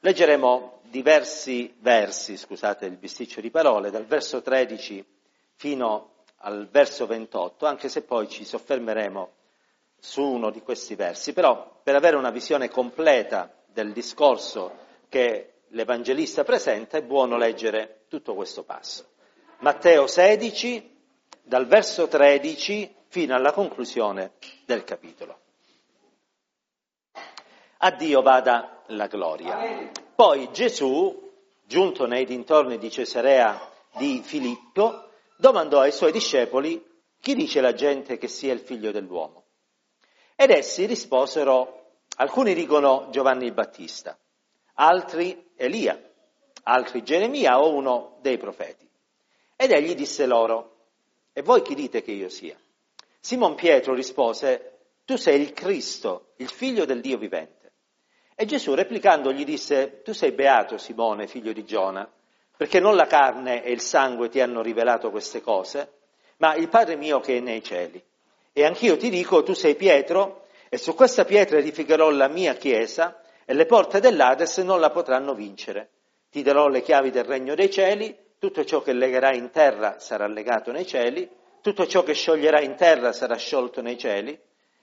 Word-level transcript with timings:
leggeremo 0.00 0.80
diversi 0.82 1.74
versi, 1.80 2.36
scusate 2.36 2.86
il 2.86 2.96
bisticcio 2.96 3.40
di 3.40 3.50
parole, 3.50 3.90
dal 3.90 4.06
verso 4.06 4.42
13 4.42 5.04
fino 5.54 6.10
al 6.38 6.68
verso 6.68 7.06
28, 7.06 7.66
anche 7.66 7.88
se 7.88 8.02
poi 8.02 8.28
ci 8.28 8.44
soffermeremo 8.44 9.32
su 9.98 10.22
uno 10.22 10.50
di 10.50 10.60
questi 10.60 10.94
versi. 10.94 11.32
Però 11.32 11.80
per 11.82 11.94
avere 11.94 12.16
una 12.16 12.30
visione 12.30 12.68
completa 12.68 13.52
del 13.66 13.92
discorso 13.92 14.82
che 15.08 15.62
l'Evangelista 15.68 16.44
presenta 16.44 16.98
è 16.98 17.02
buono 17.02 17.36
leggere 17.36 18.04
tutto 18.08 18.34
questo 18.34 18.62
passo. 18.62 19.06
Matteo 19.60 20.06
16, 20.06 20.96
dal 21.42 21.66
verso 21.66 22.06
13 22.06 22.94
fino 23.08 23.34
alla 23.34 23.52
conclusione 23.52 24.32
del 24.66 24.84
capitolo. 24.84 25.43
A 27.86 27.90
Dio 27.90 28.22
vada 28.22 28.82
la 28.86 29.08
gloria. 29.08 29.90
Poi 30.14 30.50
Gesù, 30.52 31.30
giunto 31.66 32.06
nei 32.06 32.24
dintorni 32.24 32.78
di 32.78 32.90
Cesarea 32.90 33.60
di 33.98 34.22
Filippo, 34.24 35.10
domandò 35.36 35.80
ai 35.80 35.92
suoi 35.92 36.10
discepoli 36.10 36.82
chi 37.20 37.34
dice 37.34 37.60
la 37.60 37.74
gente 37.74 38.16
che 38.16 38.26
sia 38.26 38.54
il 38.54 38.60
figlio 38.60 38.90
dell'uomo. 38.90 39.44
Ed 40.34 40.48
essi 40.48 40.86
risposero, 40.86 41.98
alcuni 42.16 42.54
dicono 42.54 43.08
Giovanni 43.10 43.44
il 43.44 43.52
Battista, 43.52 44.18
altri 44.76 45.50
Elia, 45.54 46.00
altri 46.62 47.02
Geremia 47.02 47.60
o 47.60 47.74
uno 47.74 48.16
dei 48.22 48.38
profeti. 48.38 48.88
Ed 49.56 49.72
egli 49.72 49.94
disse 49.94 50.24
loro, 50.24 50.86
e 51.34 51.42
voi 51.42 51.60
chi 51.60 51.74
dite 51.74 52.00
che 52.00 52.12
io 52.12 52.30
sia? 52.30 52.58
Simon 53.20 53.54
Pietro 53.54 53.92
rispose, 53.92 54.78
tu 55.04 55.16
sei 55.16 55.38
il 55.38 55.52
Cristo, 55.52 56.32
il 56.36 56.48
figlio 56.48 56.86
del 56.86 57.02
Dio 57.02 57.18
vivente. 57.18 57.63
E 58.36 58.46
Gesù 58.46 58.74
replicando 58.74 59.32
gli 59.32 59.44
disse, 59.44 60.02
tu 60.02 60.12
sei 60.12 60.32
beato 60.32 60.76
Simone, 60.76 61.28
figlio 61.28 61.52
di 61.52 61.64
Giona, 61.64 62.08
perché 62.56 62.80
non 62.80 62.96
la 62.96 63.06
carne 63.06 63.62
e 63.62 63.70
il 63.70 63.80
sangue 63.80 64.28
ti 64.28 64.40
hanno 64.40 64.60
rivelato 64.60 65.10
queste 65.10 65.40
cose, 65.40 65.92
ma 66.38 66.54
il 66.56 66.68
Padre 66.68 66.96
mio 66.96 67.20
che 67.20 67.36
è 67.36 67.40
nei 67.40 67.62
cieli. 67.62 68.02
E 68.52 68.64
anch'io 68.64 68.96
ti 68.96 69.08
dico, 69.08 69.44
tu 69.44 69.52
sei 69.52 69.76
Pietro, 69.76 70.46
e 70.68 70.78
su 70.78 70.94
questa 70.94 71.24
pietra 71.24 71.58
edificherò 71.58 72.10
la 72.10 72.26
mia 72.26 72.54
chiesa, 72.54 73.20
e 73.44 73.54
le 73.54 73.66
porte 73.66 74.00
dell'Ades 74.00 74.58
non 74.58 74.80
la 74.80 74.90
potranno 74.90 75.34
vincere. 75.34 75.90
Ti 76.30 76.42
darò 76.42 76.66
le 76.66 76.82
chiavi 76.82 77.10
del 77.10 77.24
regno 77.24 77.54
dei 77.54 77.70
cieli, 77.70 78.16
tutto 78.40 78.64
ciò 78.64 78.82
che 78.82 78.92
legherai 78.92 79.38
in 79.38 79.50
terra 79.50 80.00
sarà 80.00 80.26
legato 80.26 80.72
nei 80.72 80.86
cieli, 80.86 81.30
tutto 81.60 81.86
ciò 81.86 82.02
che 82.02 82.14
scioglierai 82.14 82.64
in 82.64 82.74
terra 82.74 83.12
sarà 83.12 83.36
sciolto 83.36 83.80
nei 83.80 83.96
cieli. 83.96 84.36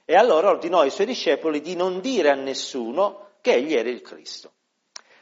E 0.06 0.16
allora 0.16 0.50
ordinò 0.50 0.80
ai 0.80 0.90
suoi 0.90 1.08
discepoli 1.08 1.60
di 1.60 1.76
non 1.76 2.00
dire 2.00 2.30
a 2.30 2.36
nessuno 2.36 3.31
che 3.42 3.54
egli 3.54 3.74
era 3.74 3.90
il 3.90 4.02
Cristo. 4.02 4.54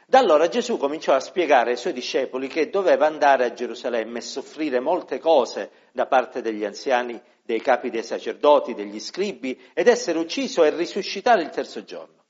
Da 0.06 0.18
allora 0.18 0.48
Gesù 0.48 0.76
cominciò 0.76 1.14
a 1.14 1.20
spiegare 1.20 1.70
ai 1.70 1.76
suoi 1.76 1.92
discepoli 1.92 2.48
che 2.48 2.68
doveva 2.68 3.06
andare 3.06 3.44
a 3.44 3.52
Gerusalemme 3.52 4.18
e 4.18 4.22
soffrire 4.22 4.80
molte 4.80 5.20
cose 5.20 5.70
da 5.92 6.06
parte 6.06 6.42
degli 6.42 6.64
anziani, 6.64 7.20
dei 7.42 7.60
capi 7.60 7.90
dei 7.90 8.02
sacerdoti, 8.02 8.74
degli 8.74 8.98
scribi, 8.98 9.60
ed 9.72 9.86
essere 9.86 10.18
ucciso 10.18 10.64
e 10.64 10.70
risuscitare 10.70 11.42
il 11.42 11.50
terzo 11.50 11.84
giorno. 11.84 12.24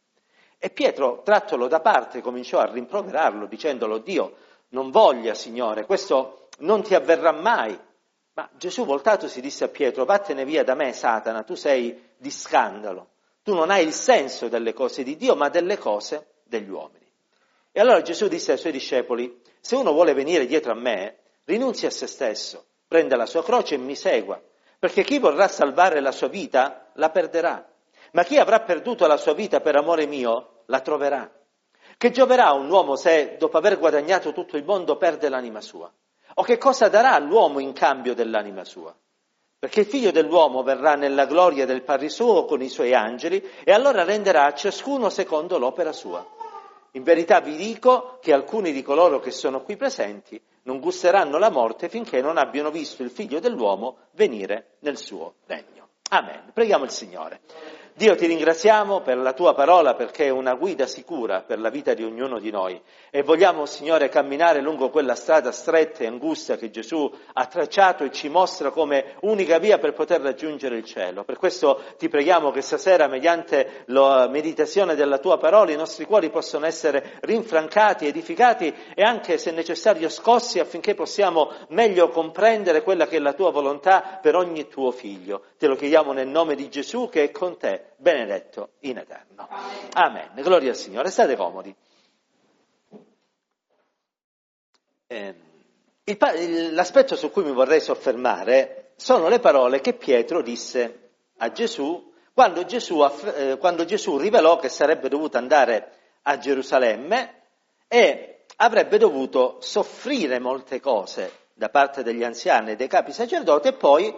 E 0.58 0.68
Pietro, 0.68 1.22
trattolo 1.22 1.68
da 1.68 1.80
parte, 1.80 2.20
cominciò 2.20 2.58
a 2.58 2.70
rimproverarlo, 2.70 3.46
dicendolo, 3.46 3.96
Dio, 3.96 4.36
non 4.68 4.90
voglia, 4.90 5.32
Signore, 5.32 5.86
questo 5.86 6.48
non 6.58 6.82
ti 6.82 6.94
avverrà 6.94 7.32
mai. 7.32 7.78
Ma 8.34 8.48
Gesù 8.58 8.84
voltatosi 8.84 9.40
disse 9.40 9.64
a 9.64 9.68
Pietro, 9.68 10.04
vattene 10.04 10.44
via 10.44 10.62
da 10.64 10.74
me, 10.74 10.92
Satana, 10.92 11.44
tu 11.44 11.54
sei 11.54 12.10
di 12.18 12.30
scandalo. 12.30 13.09
Tu 13.42 13.54
non 13.54 13.70
hai 13.70 13.84
il 13.84 13.92
senso 13.92 14.48
delle 14.48 14.72
cose 14.72 15.02
di 15.02 15.16
Dio, 15.16 15.34
ma 15.34 15.48
delle 15.48 15.78
cose 15.78 16.34
degli 16.44 16.68
uomini. 16.68 17.08
E 17.72 17.80
allora 17.80 18.02
Gesù 18.02 18.28
disse 18.28 18.52
ai 18.52 18.58
suoi 18.58 18.72
discepoli, 18.72 19.40
se 19.60 19.76
uno 19.76 19.92
vuole 19.92 20.12
venire 20.12 20.46
dietro 20.46 20.72
a 20.72 20.74
me, 20.74 21.18
rinunzi 21.44 21.86
a 21.86 21.90
se 21.90 22.06
stesso, 22.06 22.64
prenda 22.88 23.16
la 23.16 23.26
sua 23.26 23.42
croce 23.44 23.76
e 23.76 23.78
mi 23.78 23.94
segua, 23.94 24.40
perché 24.78 25.04
chi 25.04 25.18
vorrà 25.18 25.46
salvare 25.46 26.00
la 26.00 26.12
sua 26.12 26.28
vita 26.28 26.90
la 26.94 27.10
perderà, 27.10 27.66
ma 28.12 28.24
chi 28.24 28.38
avrà 28.38 28.60
perduto 28.60 29.06
la 29.06 29.16
sua 29.16 29.34
vita 29.34 29.60
per 29.60 29.76
amore 29.76 30.06
mio 30.06 30.62
la 30.66 30.80
troverà. 30.80 31.30
Che 31.96 32.10
gioverà 32.10 32.50
un 32.52 32.70
uomo 32.70 32.96
se, 32.96 33.36
dopo 33.38 33.58
aver 33.58 33.78
guadagnato 33.78 34.32
tutto 34.32 34.56
il 34.56 34.64
mondo, 34.64 34.96
perde 34.96 35.28
l'anima 35.28 35.60
sua? 35.60 35.92
O 36.34 36.42
che 36.42 36.58
cosa 36.58 36.88
darà 36.88 37.18
l'uomo 37.18 37.58
in 37.60 37.72
cambio 37.72 38.14
dell'anima 38.14 38.64
sua? 38.64 38.96
Perché 39.60 39.80
il 39.80 39.86
figlio 39.86 40.10
dell'uomo 40.10 40.62
verrà 40.62 40.94
nella 40.94 41.26
gloria 41.26 41.66
del 41.66 41.82
Padre 41.82 42.08
suo 42.08 42.46
con 42.46 42.62
i 42.62 42.70
suoi 42.70 42.94
angeli 42.94 43.46
e 43.62 43.72
allora 43.72 44.04
renderà 44.04 44.46
a 44.46 44.54
ciascuno 44.54 45.10
secondo 45.10 45.58
l'opera 45.58 45.92
sua. 45.92 46.26
In 46.92 47.02
verità 47.02 47.40
vi 47.40 47.56
dico 47.56 48.16
che 48.22 48.32
alcuni 48.32 48.72
di 48.72 48.82
coloro 48.82 49.20
che 49.20 49.30
sono 49.30 49.60
qui 49.60 49.76
presenti 49.76 50.40
non 50.62 50.80
gusteranno 50.80 51.36
la 51.36 51.50
morte 51.50 51.90
finché 51.90 52.22
non 52.22 52.38
abbiano 52.38 52.70
visto 52.70 53.02
il 53.02 53.10
figlio 53.10 53.38
dell'uomo 53.38 53.98
venire 54.12 54.76
nel 54.78 54.96
suo 54.96 55.34
regno. 55.44 55.88
Amen. 56.08 56.52
Preghiamo 56.54 56.84
il 56.84 56.90
Signore. 56.90 57.40
Dio 57.94 58.14
ti 58.14 58.26
ringraziamo 58.26 59.00
per 59.00 59.18
la 59.18 59.32
tua 59.32 59.52
parola 59.52 59.94
perché 59.94 60.26
è 60.26 60.30
una 60.30 60.54
guida 60.54 60.86
sicura 60.86 61.42
per 61.42 61.58
la 61.58 61.68
vita 61.68 61.92
di 61.92 62.02
ognuno 62.02 62.38
di 62.38 62.50
noi 62.50 62.80
e 63.10 63.22
vogliamo, 63.22 63.66
Signore, 63.66 64.08
camminare 64.08 64.62
lungo 64.62 64.88
quella 64.88 65.14
strada 65.14 65.52
stretta 65.52 66.04
e 66.04 66.06
angusta 66.06 66.56
che 66.56 66.70
Gesù 66.70 67.12
ha 67.32 67.46
tracciato 67.46 68.04
e 68.04 68.10
ci 68.10 68.28
mostra 68.28 68.70
come 68.70 69.16
unica 69.22 69.58
via 69.58 69.78
per 69.78 69.92
poter 69.92 70.20
raggiungere 70.20 70.76
il 70.76 70.84
cielo. 70.84 71.24
Per 71.24 71.36
questo 71.36 71.82
ti 71.98 72.08
preghiamo 72.08 72.50
che 72.52 72.62
stasera, 72.62 73.08
mediante 73.08 73.82
la 73.86 74.28
meditazione 74.28 74.94
della 74.94 75.18
tua 75.18 75.36
parola, 75.36 75.72
i 75.72 75.76
nostri 75.76 76.06
cuori 76.06 76.30
possano 76.30 76.66
essere 76.66 77.18
rinfrancati, 77.20 78.06
edificati 78.06 78.72
e 78.94 79.02
anche, 79.02 79.36
se 79.36 79.50
necessario, 79.50 80.08
scossi 80.08 80.58
affinché 80.58 80.94
possiamo 80.94 81.50
meglio 81.68 82.08
comprendere 82.08 82.82
quella 82.82 83.06
che 83.06 83.16
è 83.16 83.20
la 83.20 83.32
tua 83.32 83.50
volontà 83.50 84.18
per 84.22 84.36
ogni 84.36 84.68
tuo 84.68 84.90
figlio. 84.90 85.42
Te 85.58 85.66
lo 85.66 85.74
chiediamo 85.74 86.12
nel 86.12 86.28
nome 86.28 86.54
di 86.54 86.68
Gesù 86.70 87.08
che 87.08 87.24
è 87.24 87.30
con 87.30 87.58
te 87.58 87.79
benedetto 87.96 88.72
in 88.80 88.98
eterno. 88.98 89.48
Amen. 89.92 90.30
Gloria 90.36 90.70
al 90.70 90.76
Signore. 90.76 91.10
State 91.10 91.36
comodi. 91.36 91.74
Eh, 95.06 95.34
il, 96.04 96.74
l'aspetto 96.74 97.16
su 97.16 97.30
cui 97.30 97.44
mi 97.44 97.52
vorrei 97.52 97.80
soffermare 97.80 98.92
sono 98.96 99.28
le 99.28 99.40
parole 99.40 99.80
che 99.80 99.94
Pietro 99.94 100.42
disse 100.42 101.10
a 101.38 101.50
Gesù 101.52 102.12
quando 102.32 102.64
Gesù, 102.64 103.04
eh, 103.34 103.58
quando 103.58 103.84
Gesù 103.84 104.16
rivelò 104.16 104.58
che 104.58 104.68
sarebbe 104.68 105.08
dovuto 105.08 105.36
andare 105.36 105.92
a 106.22 106.38
Gerusalemme 106.38 107.42
e 107.88 108.44
avrebbe 108.56 108.98
dovuto 108.98 109.58
soffrire 109.60 110.38
molte 110.38 110.80
cose 110.80 111.48
da 111.54 111.68
parte 111.68 112.02
degli 112.02 112.22
anziani 112.22 112.70
e 112.70 112.76
dei 112.76 112.88
capi 112.88 113.12
sacerdoti 113.12 113.68
e 113.68 113.72
poi 113.72 114.14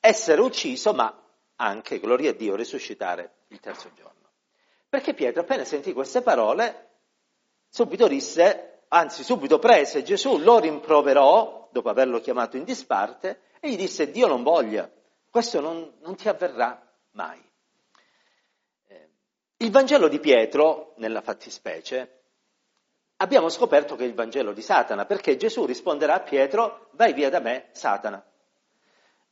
essere 0.00 0.40
ucciso, 0.40 0.92
ma 0.92 1.16
anche, 1.56 2.00
gloria 2.00 2.30
a 2.30 2.34
Dio, 2.34 2.56
risuscitare 2.56 3.32
il 3.48 3.60
terzo 3.60 3.90
giorno. 3.94 4.12
Perché 4.88 5.14
Pietro 5.14 5.42
appena 5.42 5.64
sentì 5.64 5.92
queste 5.92 6.22
parole, 6.22 6.90
subito 7.68 8.06
disse, 8.06 8.82
anzi 8.88 9.24
subito 9.24 9.58
prese 9.58 10.02
Gesù, 10.02 10.38
lo 10.38 10.58
rimproverò, 10.58 11.68
dopo 11.72 11.88
averlo 11.88 12.20
chiamato 12.20 12.56
in 12.56 12.64
disparte, 12.64 13.40
e 13.60 13.70
gli 13.70 13.76
disse, 13.76 14.10
Dio 14.10 14.26
non 14.26 14.42
voglia, 14.42 14.90
questo 15.30 15.60
non, 15.60 15.94
non 16.00 16.14
ti 16.14 16.28
avverrà 16.28 16.80
mai. 17.12 17.42
Eh, 18.86 19.08
il 19.56 19.70
Vangelo 19.70 20.06
di 20.08 20.20
Pietro, 20.20 20.94
nella 20.98 21.22
fattispecie, 21.22 22.22
abbiamo 23.16 23.48
scoperto 23.48 23.96
che 23.96 24.04
è 24.04 24.06
il 24.06 24.14
Vangelo 24.14 24.52
di 24.52 24.62
Satana, 24.62 25.06
perché 25.06 25.36
Gesù 25.36 25.64
risponderà 25.64 26.14
a 26.14 26.20
Pietro, 26.20 26.88
vai 26.92 27.12
via 27.12 27.30
da 27.30 27.40
me, 27.40 27.68
Satana. 27.72 28.24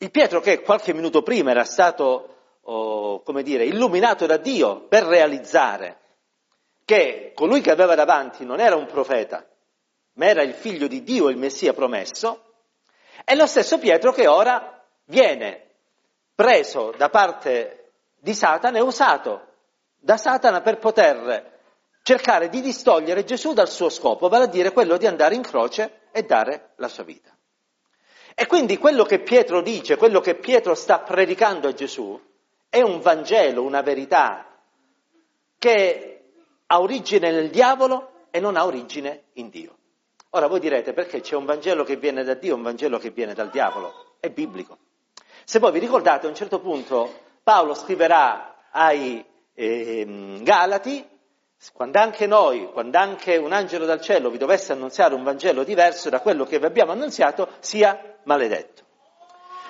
Il 0.03 0.11
Pietro 0.11 0.41
che 0.41 0.63
qualche 0.63 0.93
minuto 0.93 1.23
prima 1.23 1.53
era 1.53 1.63
stato, 1.63 2.57
oh, 2.63 3.23
come 3.23 3.45
dire, 3.45 3.65
illuminato 3.65 4.27
da 4.27 4.37
Dio 4.37 4.89
per 4.89 5.05
realizzare 5.05 5.99
che 6.85 7.31
colui 7.37 7.61
che 7.61 7.71
aveva 7.71 7.95
davanti 7.95 8.45
non 8.45 8.59
era 8.59 8.75
un 8.75 8.87
profeta, 8.87 9.47
ma 10.15 10.27
era 10.27 10.43
il 10.43 10.55
figlio 10.55 10.89
di 10.89 11.05
Dio, 11.05 11.29
il 11.29 11.37
Messia 11.37 11.73
promesso, 11.73 12.43
è 13.25 13.37
lo 13.37 13.47
stesso 13.47 13.79
Pietro 13.79 14.11
che 14.11 14.27
ora 14.27 14.85
viene 15.05 15.69
preso 16.35 16.93
da 16.97 17.09
parte 17.09 17.93
di 18.19 18.35
Satana 18.35 18.79
e 18.79 18.83
usato 18.83 19.47
da 20.01 20.17
Satana 20.17 20.63
per 20.63 20.79
poter 20.79 21.61
cercare 22.03 22.49
di 22.49 22.61
distogliere 22.61 23.23
Gesù 23.23 23.53
dal 23.53 23.69
suo 23.69 23.89
scopo, 23.89 24.29
vale 24.29 24.47
a 24.47 24.49
dire 24.49 24.73
quello 24.73 24.97
di 24.97 25.07
andare 25.07 25.37
in 25.37 25.43
croce 25.43 26.01
e 26.11 26.25
dare 26.25 26.71
la 26.79 26.89
sua 26.89 27.05
vita. 27.05 27.32
E 28.35 28.47
quindi 28.47 28.79
quello 28.79 29.05
che 29.05 29.21
Pietro 29.21 29.61
dice, 29.61 29.97
quello 29.97 30.21
che 30.21 30.35
Pietro 30.37 30.75
sta 30.75 31.01
predicando 31.01 31.69
a 31.69 31.75
Gesù, 31.75 32.19
è 32.69 32.81
un 32.81 33.01
Vangelo, 33.01 33.63
una 33.63 33.83
verità 33.83 34.47
che 35.59 36.25
ha 36.67 36.81
origine 36.81 37.31
nel 37.31 37.51
diavolo 37.51 38.27
e 38.31 38.41
non 38.41 38.57
ha 38.57 38.65
origine 38.65 39.25
in 39.35 39.51
Dio. 39.51 39.77
Ora 40.31 40.47
voi 40.47 40.61
direte 40.61 40.95
perché 40.95 41.21
c'è 41.21 41.37
un 41.37 41.45
Vangelo 41.45 41.85
che 41.85 41.97
viene 41.97 42.25
da 42.25 42.35
Dio 42.35 42.53
e 42.53 42.57
un 42.57 42.63
Vangelo 42.63 42.99
che 42.99 43.11
viene 43.11 43.35
dal 43.35 43.51
diavolo? 43.51 44.17
È 44.19 44.31
biblico. 44.31 44.79
Se 45.45 45.59
voi 45.59 45.73
vi 45.73 45.79
ricordate, 45.79 46.27
a 46.27 46.31
un 46.31 46.35
certo 46.35 46.61
punto 46.61 47.13
Paolo 47.43 47.75
scriverà 47.75 48.69
ai 48.71 49.23
eh, 49.53 50.39
Galati 50.41 51.07
quando 51.71 51.99
anche 51.99 52.27
noi, 52.27 52.69
quando 52.73 52.99
anche 52.99 53.37
un 53.37 53.53
angelo 53.53 53.85
dal 53.85 54.01
cielo 54.01 54.31
vi 54.31 54.39
dovesse 54.39 54.73
annunziare 54.73 55.15
un 55.15 55.23
Vangelo 55.23 55.63
diverso 55.63 56.09
da 56.09 56.21
quello 56.21 56.45
che 56.45 56.59
vi 56.59 56.65
abbiamo 56.65 56.93
annunziato, 56.93 57.49
sia 57.61 58.17
maledetto. 58.25 58.83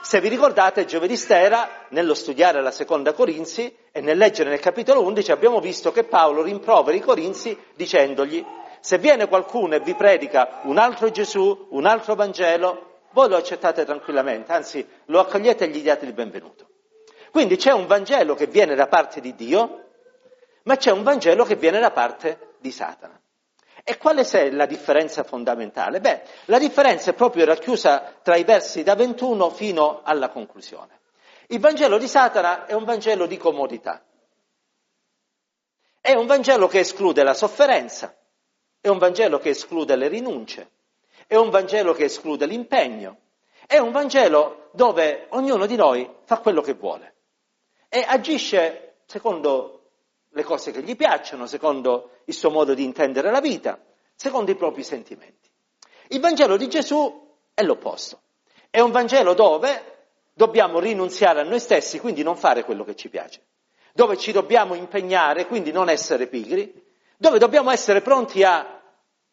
Se 0.01 0.21
vi 0.21 0.29
ricordate, 0.29 0.85
giovedì 0.85 1.17
sera, 1.17 1.87
nello 1.91 2.15
studiare 2.15 2.61
la 2.61 2.71
seconda 2.71 3.13
Corinzi 3.13 3.77
e 3.93 4.01
nel 4.01 4.17
leggere 4.17 4.51
nel 4.51 4.59
capitolo 4.59 5.03
11, 5.03 5.31
abbiamo 5.31 5.61
visto 5.61 5.93
che 5.93 6.05
Paolo 6.05 6.43
rimprovera 6.43 6.97
i 6.97 7.01
Corinzi 7.01 7.57
dicendogli, 7.75 8.45
se 8.81 8.99
viene 8.99 9.29
qualcuno 9.29 9.75
e 9.75 9.81
vi 9.81 9.95
predica 9.95 10.61
un 10.63 10.79
altro 10.79 11.11
Gesù, 11.11 11.69
un 11.71 11.87
altro 11.87 12.17
Vangelo, 12.17 13.01
voi 13.13 13.29
lo 13.29 13.37
accettate 13.37 13.85
tranquillamente, 13.85 14.51
anzi 14.51 14.85
lo 15.07 15.21
accogliete 15.21 15.67
e 15.67 15.69
gli 15.69 15.83
diate 15.83 16.05
il 16.05 16.15
benvenuto. 16.15 16.67
Quindi 17.31 17.57
c'è 17.57 17.73
un 17.73 17.87
Vangelo 17.87 18.35
che 18.35 18.47
viene 18.47 18.75
da 18.75 18.89
parte 18.89 19.21
di 19.21 19.35
Dio, 19.35 19.82
ma 20.65 20.77
c'è 20.77 20.91
un 20.91 21.03
Vangelo 21.03 21.45
che 21.45 21.57
viene 21.57 21.81
da 21.81 21.91
parte 21.91 22.55
di 22.59 22.71
Satana. 22.71 23.21
E 23.85 23.99
quale 23.99 24.23
è 24.23 24.51
la 24.51 24.67
differenza 24.67 25.25
fondamentale? 25.25 26.01
Beh, 26.01 26.23
la 26.47 26.59
differenza 26.59 27.11
è 27.11 27.15
proprio 27.15 27.45
racchiusa 27.45 28.19
tra 28.23 28.37
i 28.37 28.45
versi 28.45 28.83
da 28.83 28.95
21 28.95 29.51
fino 29.51 30.03
alla 30.05 30.29
conclusione. 30.29 31.01
Il 31.49 31.59
Vangelo 31.59 31.99
di 31.99 32.07
Satana 32.07 32.67
è 32.67 32.75
un 32.75 32.85
Vangelo 32.85 33.27
di 33.27 33.37
comodità. 33.37 34.05
È 36.01 36.13
un 36.13 36.27
Vangelo 36.27 36.69
che 36.69 36.81
esclude 36.81 37.23
la 37.23 37.35
sofferenza, 37.35 38.17
è 38.81 38.89
un 38.89 38.99
Vangelo 38.99 39.39
che 39.39 39.51
esclude 39.51 39.97
le 39.97 40.09
rinunce, 40.09 40.71
è 41.27 41.37
un 41.37 41.51
Vangelo 41.51 41.93
che 41.93 42.05
esclude 42.05 42.47
l'impegno, 42.47 43.19
è 43.67 43.79
un 43.79 43.93
Vangelo 43.93 44.69
dove 44.73 45.27
ognuno 45.31 45.67
di 45.67 45.77
noi 45.77 46.09
fa 46.25 46.39
quello 46.39 46.61
che 46.61 46.75
vuole 46.75 47.15
e 47.95 48.03
agisce 48.09 49.01
secondo 49.05 49.82
le 50.33 50.43
cose 50.45 50.71
che 50.71 50.83
gli 50.83 50.97
piacciono, 50.97 51.47
secondo 51.47 52.11
il 52.25 52.35
suo 52.35 52.51
modo 52.51 52.75
di 52.75 52.85
intendere 52.85 53.31
la 53.31 53.41
vita, 53.41 53.79
secondo 54.15 54.51
i 54.51 54.57
propri 54.57 54.83
sentimenti. 54.83 55.51
Il 56.09 56.21
Vangelo 56.21 56.57
di 56.57 56.69
Gesù 56.69 57.31
è 57.55 57.63
l'opposto. 57.63 58.21
È 58.71 58.81
un 58.81 58.91
Vangelo 58.91 59.35
dove 59.35 59.93
dobbiamo 60.33 60.79
rinunziare 60.79 61.41
a 61.41 61.45
noi 61.45 61.61
stessi, 61.61 61.99
quindi 62.01 62.23
non 62.23 62.37
fare 62.37 62.65
quello 62.65 62.85
che 62.85 62.97
ci 62.97 63.09
piace, 63.09 63.47
dove 63.93 64.17
ci 64.17 64.33
dobbiamo 64.33 64.75
impegnare, 64.75 65.47
quindi 65.47 65.73
non 65.73 65.89
essere 65.89 66.27
pigri, 66.27 66.73
dove 67.19 67.39
dobbiamo 67.39 67.71
essere 67.71 68.01
pronti 68.01 68.43
a 68.43 68.81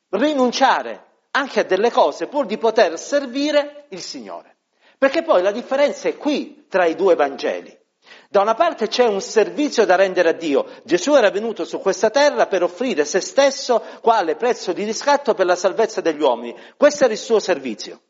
rinunciare 0.10 1.06
anche 1.32 1.62
a 1.62 1.64
delle 1.64 1.92
cose 1.92 2.28
pur 2.28 2.46
di 2.46 2.58
poter 2.58 3.00
servire 3.00 3.86
il 3.90 4.02
Signore. 4.02 4.58
Perché 4.98 5.24
poi 5.24 5.42
la 5.42 5.52
differenza 5.52 6.10
è 6.10 6.18
qui 6.18 6.66
tra 6.68 6.86
i 6.86 6.96
due 6.96 7.16
Vangeli. 7.16 7.78
Da 8.30 8.42
una 8.42 8.54
parte 8.54 8.88
c'è 8.88 9.06
un 9.06 9.22
servizio 9.22 9.86
da 9.86 9.96
rendere 9.96 10.30
a 10.30 10.34
Dio. 10.34 10.66
Gesù 10.84 11.16
era 11.16 11.32
venuto 11.32 11.66
su 11.66 11.80
questa 11.80 12.10
terra 12.10 12.48
per 12.48 12.64
offrire 12.64 13.06
se 13.06 13.20
stesso 13.20 13.84
quale 14.02 14.36
prezzo 14.36 14.72
di 14.74 14.84
riscatto 14.84 15.34
per 15.34 15.46
la 15.46 15.56
salvezza 15.56 16.02
degli 16.02 16.22
uomini. 16.22 16.56
Questo 16.78 17.06
era 17.06 17.14
il 17.14 17.20
suo 17.20 17.40
servizio. 17.40 18.02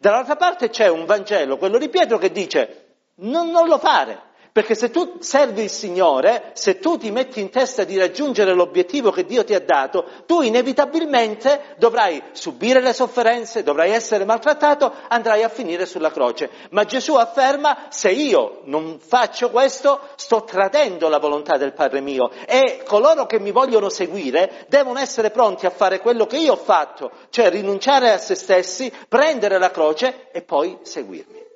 Dall'altra 0.00 0.36
parte 0.36 0.70
c'è 0.70 0.88
un 0.88 1.04
Vangelo, 1.04 1.56
quello 1.56 1.78
di 1.78 1.88
Pietro, 1.88 2.18
che 2.18 2.30
dice 2.30 2.84
non, 3.16 3.50
non 3.50 3.66
lo 3.66 3.78
fare, 3.78 4.27
perché 4.52 4.74
se 4.74 4.90
tu 4.90 5.16
servi 5.20 5.62
il 5.62 5.70
Signore, 5.70 6.50
se 6.54 6.78
tu 6.78 6.96
ti 6.96 7.10
metti 7.10 7.40
in 7.40 7.50
testa 7.50 7.84
di 7.84 7.98
raggiungere 7.98 8.54
l'obiettivo 8.54 9.10
che 9.10 9.24
Dio 9.24 9.44
ti 9.44 9.54
ha 9.54 9.60
dato, 9.60 10.04
tu 10.26 10.42
inevitabilmente 10.42 11.74
dovrai 11.78 12.22
subire 12.32 12.80
le 12.80 12.92
sofferenze, 12.92 13.62
dovrai 13.62 13.92
essere 13.92 14.24
maltrattato, 14.24 14.92
andrai 15.08 15.42
a 15.42 15.48
finire 15.48 15.86
sulla 15.86 16.10
croce. 16.10 16.50
Ma 16.70 16.84
Gesù 16.84 17.14
afferma, 17.14 17.86
se 17.88 18.10
io 18.10 18.62
non 18.64 18.98
faccio 18.98 19.50
questo, 19.50 20.00
sto 20.16 20.44
tradendo 20.44 21.08
la 21.08 21.18
volontà 21.18 21.56
del 21.56 21.72
Padre 21.72 22.00
mio 22.00 22.30
e 22.46 22.82
coloro 22.86 23.26
che 23.26 23.38
mi 23.38 23.50
vogliono 23.50 23.88
seguire 23.88 24.66
devono 24.68 24.98
essere 24.98 25.30
pronti 25.30 25.66
a 25.66 25.70
fare 25.70 26.00
quello 26.00 26.26
che 26.26 26.38
io 26.38 26.52
ho 26.52 26.56
fatto, 26.56 27.10
cioè 27.30 27.50
rinunciare 27.50 28.12
a 28.12 28.18
se 28.18 28.34
stessi, 28.34 28.92
prendere 29.08 29.58
la 29.58 29.70
croce 29.70 30.28
e 30.32 30.42
poi 30.42 30.78
seguirmi. 30.82 31.47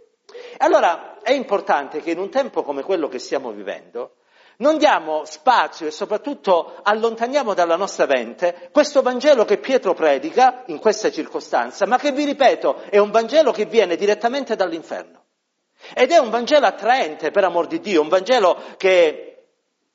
Allora 0.62 1.19
è 1.23 1.32
importante 1.32 2.00
che 2.00 2.12
in 2.12 2.19
un 2.19 2.31
tempo 2.31 2.62
come 2.62 2.85
quello 2.85 3.09
che 3.09 3.19
stiamo 3.19 3.50
vivendo 3.50 4.19
non 4.59 4.79
diamo 4.79 5.25
spazio 5.25 5.88
e 5.88 5.91
soprattutto 5.91 6.79
allontaniamo 6.85 7.53
dalla 7.53 7.75
nostra 7.75 8.06
mente 8.06 8.69
questo 8.70 9.03
Vangelo 9.03 9.44
che 9.44 9.59
Pietro 9.59 9.93
predica 9.93 10.62
in 10.67 10.79
questa 10.79 11.11
circostanza, 11.11 11.85
ma 11.87 11.99
che 11.99 12.12
vi 12.12 12.25
ripeto 12.25 12.82
è 12.91 12.99
un 12.99 13.11
Vangelo 13.11 13.50
che 13.50 13.64
viene 13.64 13.97
direttamente 13.97 14.55
dall'inferno. 14.55 15.25
Ed 15.94 16.12
è 16.12 16.19
un 16.19 16.31
Vangelo 16.31 16.67
attraente, 16.67 17.32
per 17.32 17.43
amor 17.43 17.67
di 17.67 17.81
Dio, 17.81 18.00
un 18.00 18.08
Vangelo 18.08 18.56
che 18.76 19.47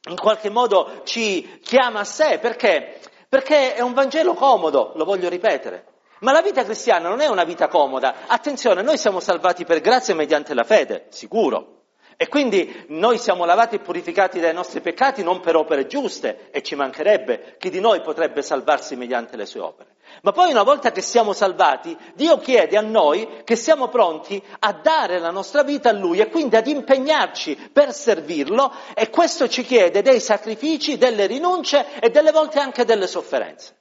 in 0.10 0.18
qualche 0.18 0.50
modo 0.50 1.02
ci 1.06 1.60
chiama 1.62 2.02
a 2.02 2.04
sé, 2.04 2.40
perché? 2.40 3.00
Perché 3.30 3.74
è 3.74 3.80
un 3.80 3.94
Vangelo 3.94 4.34
comodo, 4.34 4.92
lo 4.96 5.06
voglio 5.06 5.30
ripetere. 5.30 5.86
Ma 6.20 6.32
la 6.32 6.42
vita 6.42 6.64
cristiana 6.64 7.10
non 7.10 7.22
è 7.22 7.28
una 7.28 7.44
vita 7.44 7.68
comoda. 7.68 8.28
Attenzione, 8.28 8.82
noi 8.82 8.98
siamo 8.98 9.20
salvati 9.20 9.66
per 9.66 9.82
grazia 9.82 10.16
mediante 10.16 10.54
la 10.54 10.64
fede, 10.64 11.06
sicuro. 11.10 11.76
E 12.20 12.28
quindi 12.30 12.86
noi 12.88 13.20
siamo 13.20 13.46
lavati 13.46 13.76
e 13.76 13.80
purificati 13.80 14.40
dai 14.40 14.52
nostri 14.52 14.82
peccati 14.82 15.22
non 15.22 15.40
per 15.40 15.56
opere 15.56 15.86
giuste, 15.86 16.50
e 16.50 16.64
ci 16.64 16.74
mancherebbe 16.74 17.58
chi 17.60 17.70
di 17.70 17.80
noi 17.80 18.02
potrebbe 18.02 18.42
salvarsi 18.42 18.96
mediante 18.96 19.38
le 19.38 19.46
sue 19.46 19.60
opere. 19.60 19.98
Ma 20.24 20.32
poi 20.32 20.50
una 20.50 20.64
volta 20.64 20.92
che 20.92 21.02
siamo 21.02 21.34
salvati, 21.34 21.96
Dio 22.16 22.40
chiede 22.40 22.76
a 22.76 22.82
noi 22.82 23.44
che 23.44 23.56
siamo 23.56 23.88
pronti 23.90 24.42
a 24.60 24.74
dare 24.74 25.20
la 25.20 25.30
nostra 25.30 25.62
vita 25.62 25.90
a 25.90 25.94
Lui 25.94 26.18
e 26.18 26.30
quindi 26.30 26.56
ad 26.56 26.66
impegnarci 26.66 27.70
per 27.72 27.94
servirlo 27.94 28.74
e 28.96 29.12
questo 29.12 29.48
ci 29.48 29.62
chiede 29.62 30.02
dei 30.02 30.20
sacrifici, 30.20 30.98
delle 30.98 31.28
rinunce 31.28 32.00
e 32.00 32.10
delle 32.10 32.32
volte 32.32 32.58
anche 32.58 32.84
delle 32.84 33.06
sofferenze. 33.06 33.77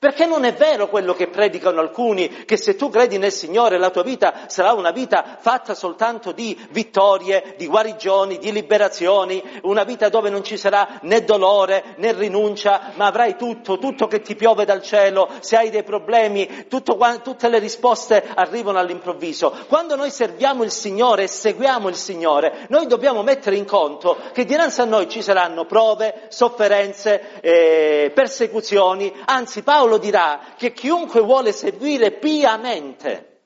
Perché 0.00 0.26
non 0.26 0.44
è 0.44 0.52
vero 0.52 0.88
quello 0.88 1.12
che 1.12 1.26
predicano 1.26 1.80
alcuni, 1.80 2.44
che 2.44 2.56
se 2.56 2.76
tu 2.76 2.88
credi 2.88 3.18
nel 3.18 3.32
Signore 3.32 3.78
la 3.78 3.90
tua 3.90 4.04
vita 4.04 4.44
sarà 4.46 4.72
una 4.72 4.92
vita 4.92 5.38
fatta 5.40 5.74
soltanto 5.74 6.30
di 6.30 6.56
vittorie, 6.70 7.54
di 7.56 7.66
guarigioni, 7.66 8.38
di 8.38 8.52
liberazioni, 8.52 9.42
una 9.62 9.82
vita 9.82 10.08
dove 10.08 10.30
non 10.30 10.44
ci 10.44 10.56
sarà 10.56 11.00
né 11.02 11.24
dolore 11.24 11.96
né 11.96 12.12
rinuncia, 12.12 12.92
ma 12.94 13.06
avrai 13.06 13.36
tutto, 13.36 13.78
tutto 13.78 14.06
che 14.06 14.20
ti 14.20 14.36
piove 14.36 14.64
dal 14.64 14.84
cielo, 14.84 15.30
se 15.40 15.56
hai 15.56 15.68
dei 15.68 15.82
problemi, 15.82 16.66
tutto, 16.68 16.96
tutte 17.20 17.48
le 17.48 17.58
risposte 17.58 18.22
arrivano 18.36 18.78
all'improvviso. 18.78 19.52
Quando 19.66 19.96
noi 19.96 20.12
serviamo 20.12 20.62
il 20.62 20.70
Signore 20.70 21.24
e 21.24 21.26
seguiamo 21.26 21.88
il 21.88 21.96
Signore, 21.96 22.66
noi 22.68 22.86
dobbiamo 22.86 23.24
mettere 23.24 23.56
in 23.56 23.64
conto 23.64 24.16
che 24.32 24.44
dinanzi 24.44 24.80
a 24.80 24.84
noi 24.84 25.08
ci 25.08 25.22
saranno 25.22 25.64
prove, 25.64 26.26
sofferenze, 26.28 27.40
eh, 27.40 28.12
persecuzioni, 28.14 29.12
anzi 29.24 29.62
Paolo 29.62 29.86
Paolo 29.88 29.96
dirà 29.96 30.40
che 30.58 30.74
chiunque 30.74 31.22
vuole 31.22 31.50
seguire 31.50 32.12
piamente 32.12 33.40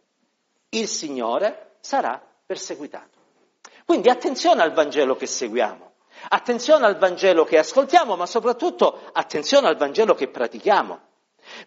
il 0.71 0.89
Signore 0.89 1.77
sarà 1.79 2.21
perseguitato. 2.45 3.21
Quindi 3.85 4.09
attenzione 4.09 4.63
al 4.63 4.73
Vangelo 4.73 5.15
che 5.15 5.27
seguiamo, 5.27 5.93
attenzione 6.31 6.85
al 6.87 6.99
Vangelo 6.99 7.45
che 7.45 7.59
ascoltiamo, 7.59 8.17
ma 8.17 8.27
soprattutto 8.27 9.11
attenzione 9.13 9.69
al 9.69 9.77
Vangelo 9.77 10.15
che 10.15 10.27
pratichiamo. 10.27 11.01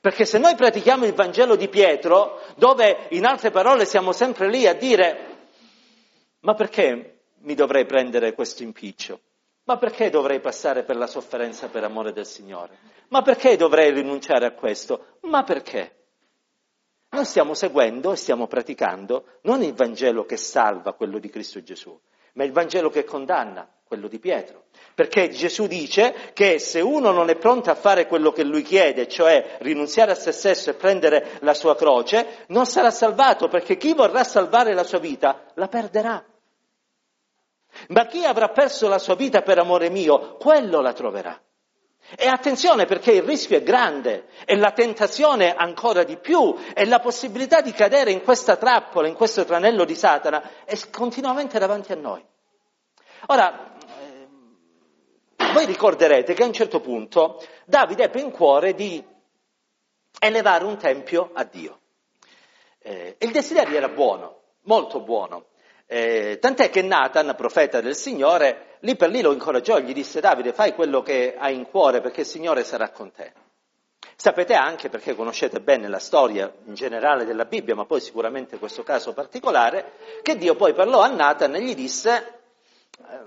Perché 0.02 0.26
se 0.26 0.40
noi 0.40 0.56
pratichiamo 0.56 1.06
il 1.06 1.14
Vangelo 1.14 1.56
di 1.56 1.70
Pietro, 1.70 2.42
dove 2.58 3.08
in 3.12 3.26
altre 3.26 3.52
parole 3.52 3.86
siamo 3.86 4.12
sempre 4.12 4.50
lì 4.50 4.68
a 4.68 4.74
dire 4.74 5.34
ma 6.42 6.54
perché 6.54 7.22
mi 7.40 7.56
dovrei 7.56 7.86
prendere 7.86 8.34
questo 8.34 8.64
impiccio? 8.64 9.20
Ma 9.66 9.78
perché 9.78 10.12
dovrei 10.12 10.40
passare 10.40 10.84
per 10.84 10.96
la 10.96 11.08
sofferenza 11.08 11.70
per 11.70 11.84
amore 11.84 12.14
del 12.14 12.28
Signore? 12.28 12.78
Ma 13.10 13.24
perché 13.24 13.58
dovrei 13.58 13.92
rinunciare 13.92 14.46
a 14.46 14.52
questo? 14.52 15.18
Ma 15.22 15.44
perché? 15.44 15.96
Noi 17.10 17.26
stiamo 17.26 17.56
seguendo 17.56 18.12
e 18.12 18.16
stiamo 18.16 18.46
praticando 18.46 19.40
non 19.42 19.64
il 19.64 19.74
Vangelo 19.74 20.26
che 20.26 20.38
salva, 20.38 20.94
quello 20.94 21.18
di 21.18 21.30
Cristo 21.30 21.64
Gesù, 21.64 22.00
ma 22.34 22.44
il 22.44 22.52
Vangelo 22.52 22.90
che 22.90 23.06
condanna, 23.06 23.68
quello 23.88 24.08
di 24.08 24.20
Pietro. 24.20 24.66
Perché 24.94 25.30
Gesù 25.30 25.66
dice 25.66 26.32
che 26.34 26.60
se 26.60 26.82
uno 26.82 27.12
non 27.12 27.30
è 27.30 27.36
pronto 27.36 27.72
a 27.72 27.76
fare 27.76 28.06
quello 28.06 28.32
che 28.32 28.44
lui 28.44 28.62
chiede, 28.62 29.08
cioè 29.08 29.58
rinunziare 29.62 30.12
a 30.12 30.16
se 30.16 30.32
stesso 30.32 30.70
e 30.70 30.74
prendere 30.76 31.38
la 31.40 31.54
sua 31.56 31.76
croce, 31.76 32.46
non 32.50 32.68
sarà 32.68 32.92
salvato, 32.92 33.48
perché 33.48 33.78
chi 33.78 33.94
vorrà 33.94 34.24
salvare 34.24 34.76
la 34.76 34.84
sua 34.84 35.00
vita 35.00 35.46
la 35.56 35.68
perderà. 35.68 36.24
Ma 37.90 38.06
chi 38.06 38.24
avrà 38.26 38.50
perso 38.50 38.88
la 38.88 39.00
sua 39.00 39.16
vita 39.16 39.42
per 39.42 39.58
amore 39.58 39.90
mio, 39.90 40.36
quello 40.38 40.82
la 40.82 40.94
troverà. 40.94 41.40
E 42.16 42.28
attenzione 42.28 42.86
perché 42.86 43.14
il 43.14 43.24
rischio 43.24 43.58
è 43.58 43.64
grande 43.64 44.28
e 44.46 44.56
la 44.56 44.72
tentazione 44.72 45.56
ancora 45.56 46.04
di 46.04 46.18
più 46.18 46.56
e 46.76 46.86
la 46.86 47.00
possibilità 47.00 47.62
di 47.62 47.72
cadere 47.72 48.12
in 48.12 48.22
questa 48.22 48.58
trappola, 48.58 49.08
in 49.08 49.16
questo 49.16 49.44
tranello 49.44 49.86
di 49.86 49.96
Satana 49.96 50.66
è 50.66 50.78
continuamente 50.92 51.58
davanti 51.58 51.92
a 51.94 51.96
noi. 51.96 52.24
Ora, 53.28 53.76
eh, 53.88 54.28
voi 55.52 55.66
ricorderete 55.66 56.36
che 56.36 56.44
a 56.44 56.46
un 56.46 56.54
certo 56.54 56.80
punto 56.80 57.44
Davide 57.66 58.04
ebbe 58.04 58.22
in 58.22 58.30
cuore 58.30 58.76
di 58.76 59.04
elevare 60.20 60.64
un 60.64 60.78
tempio 60.78 61.32
a 61.34 61.44
Dio. 61.44 61.80
Eh, 62.80 63.16
il 63.18 63.32
desiderio 63.32 63.78
era 63.78 63.90
buono, 63.90 64.42
molto 64.66 65.02
buono, 65.02 65.48
Eh, 65.88 66.40
tant'è 66.42 66.70
che 66.70 66.82
Nathan, 66.82 67.36
profeta 67.36 67.80
del 67.80 67.96
Signore, 67.96 68.78
lì 68.80 68.96
per 68.96 69.10
lì 69.10 69.22
lo 69.22 69.32
incoraggiò, 69.32 69.80
gli 69.80 69.94
disse 69.94 70.20
Davide 70.20 70.52
fai 70.52 70.74
quello 70.74 71.02
che 71.02 71.36
hai 71.38 71.56
in 71.56 71.68
cuore 71.70 72.02
perché 72.02 72.22
il 72.22 72.28
Signore 72.28 72.64
sarà 72.64 72.90
con 72.90 73.12
te. 73.12 73.34
Sapete 74.16 74.54
anche, 74.54 74.90
perché 74.90 75.14
conoscete 75.14 75.60
bene 75.60 75.88
la 75.88 76.00
storia 76.00 76.52
in 76.66 76.74
generale 76.74 77.26
della 77.26 77.46
Bibbia, 77.46 77.76
ma 77.76 77.86
poi 77.86 78.00
sicuramente 78.00 78.58
questo 78.58 78.82
caso 78.82 79.14
particolare, 79.14 79.94
che 80.22 80.38
Dio 80.38 80.56
poi 80.56 80.74
parlò 80.74 81.02
a 81.02 81.08
Nathan 81.08 81.54
e 81.56 81.62
gli 81.62 81.76
disse 81.76 82.40
eh, 82.98 83.20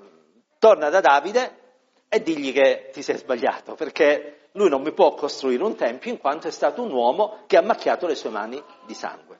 torna 0.59 0.89
da 0.89 1.01
Davide 1.01 1.57
e 2.09 2.23
digli 2.23 2.53
che 2.53 2.89
ti 2.93 3.03
sei 3.03 3.19
sbagliato, 3.19 3.75
perché 3.75 4.49
lui 4.53 4.71
non 4.71 4.81
mi 4.81 4.93
può 4.93 5.15
costruire 5.15 5.63
un 5.63 5.77
tempio 5.77 6.11
in 6.11 6.19
quanto 6.19 6.49
è 6.49 6.51
stato 6.51 6.83
un 6.83 6.91
uomo 6.91 7.45
che 7.47 7.59
ha 7.59 7.63
macchiato 7.63 8.07
le 8.07 8.15
sue 8.15 8.31
mani 8.31 8.61
di 8.87 8.95
sangue. 8.95 9.39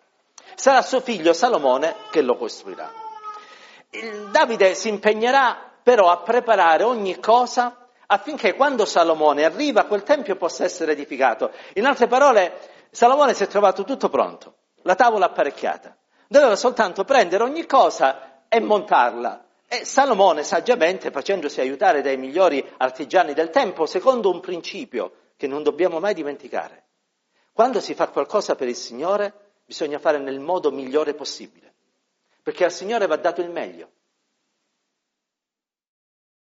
Sarà 0.55 0.83
suo 0.83 1.01
figlio 1.01 1.33
Salomone 1.33 1.95
che 2.11 2.21
lo 2.21 2.37
costruirà. 2.37 2.98
Davide 4.31 4.75
si 4.75 4.89
impegnerà 4.89 5.57
però 5.83 6.11
a 6.11 6.19
preparare 6.19 6.85
ogni 6.85 7.19
cosa 7.19 7.89
affinché 8.07 8.55
quando 8.55 8.85
Salomone 8.85 9.45
arriva 9.45 9.85
quel 9.85 10.03
tempio 10.03 10.37
possa 10.37 10.65
essere 10.65 10.93
edificato. 10.93 11.53
In 11.75 11.87
altre 11.87 12.07
parole, 12.07 12.59
Salomone 12.91 13.35
si 13.35 13.45
è 13.45 13.47
trovato 13.47 13.85
tutto 13.85 14.09
pronto, 14.09 14.55
la 14.83 14.95
tavola 14.95 15.27
apparecchiata. 15.27 15.97
Doveva 16.27 16.57
soltanto 16.57 17.05
prendere 17.05 17.43
ogni 17.43 17.67
cosa 17.67 18.45
e 18.49 18.61
montarla. 18.61 19.45
E 19.67 19.85
Salomone, 19.85 20.43
saggiamente, 20.43 21.11
facendosi 21.11 21.61
aiutare 21.61 22.01
dai 22.01 22.17
migliori 22.17 22.67
artigiani 22.79 23.35
del 23.35 23.51
tempo, 23.51 23.87
secondo 23.87 24.31
un 24.31 24.41
principio 24.41 25.13
che 25.37 25.47
non 25.47 25.63
dobbiamo 25.63 26.01
mai 26.01 26.15
dimenticare. 26.15 26.85
Quando 27.53 27.81
si 27.81 27.95
fa 27.95 28.09
qualcosa 28.09 28.55
per 28.55 28.69
il 28.69 28.77
Signore, 28.77 29.33
bisogna 29.67 29.99
fare 29.99 30.19
nel 30.19 30.41
modo 30.41 30.71
migliore 30.71 31.13
possibile, 31.13 31.68
perché 32.49 32.65
al 32.65 32.73
Signore 32.73 33.07
va 33.07 33.17
dato 33.17 33.43
il 33.43 33.51
meglio. 33.51 33.91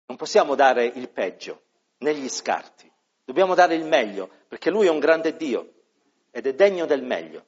Non 0.06 0.16
possiamo 0.16 0.54
dare 0.54 0.86
il 0.86 1.10
peggio 1.10 1.64
negli 1.98 2.30
scarti, 2.30 2.90
dobbiamo 3.22 3.54
dare 3.54 3.74
il 3.74 3.84
meglio, 3.84 4.30
perché 4.48 4.70
Lui 4.70 4.86
è 4.86 4.88
un 4.88 4.98
grande 4.98 5.36
Dio 5.36 5.70
ed 6.30 6.46
è 6.46 6.54
degno 6.54 6.86
del 6.86 7.02
meglio. 7.02 7.44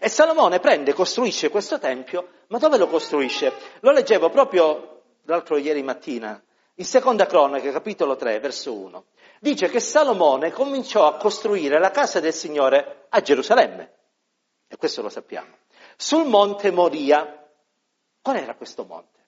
E 0.00 0.08
Salomone 0.08 0.58
prende, 0.58 0.92
costruisce 0.92 1.50
questo 1.50 1.78
tempio, 1.78 2.30
ma 2.48 2.58
dove 2.58 2.78
lo 2.78 2.88
costruisce? 2.88 3.52
Lo 3.82 3.92
leggevo 3.92 4.28
proprio 4.28 5.02
l'altro 5.26 5.56
ieri 5.56 5.84
mattina, 5.84 6.42
in 6.74 6.84
seconda 6.84 7.26
cronaca, 7.26 7.70
capitolo 7.70 8.16
3, 8.16 8.40
verso 8.40 8.74
1. 8.74 9.04
Dice 9.38 9.68
che 9.68 9.78
Salomone 9.78 10.50
cominciò 10.50 11.06
a 11.06 11.16
costruire 11.16 11.78
la 11.78 11.92
casa 11.92 12.18
del 12.18 12.34
Signore 12.34 13.06
a 13.08 13.20
Gerusalemme, 13.20 13.92
e 14.66 14.76
questo 14.76 15.00
lo 15.00 15.08
sappiamo, 15.08 15.58
sul 15.96 16.26
monte 16.26 16.72
Moria. 16.72 17.36
Qual 18.22 18.36
era 18.36 18.54
questo 18.54 18.84
monte? 18.84 19.20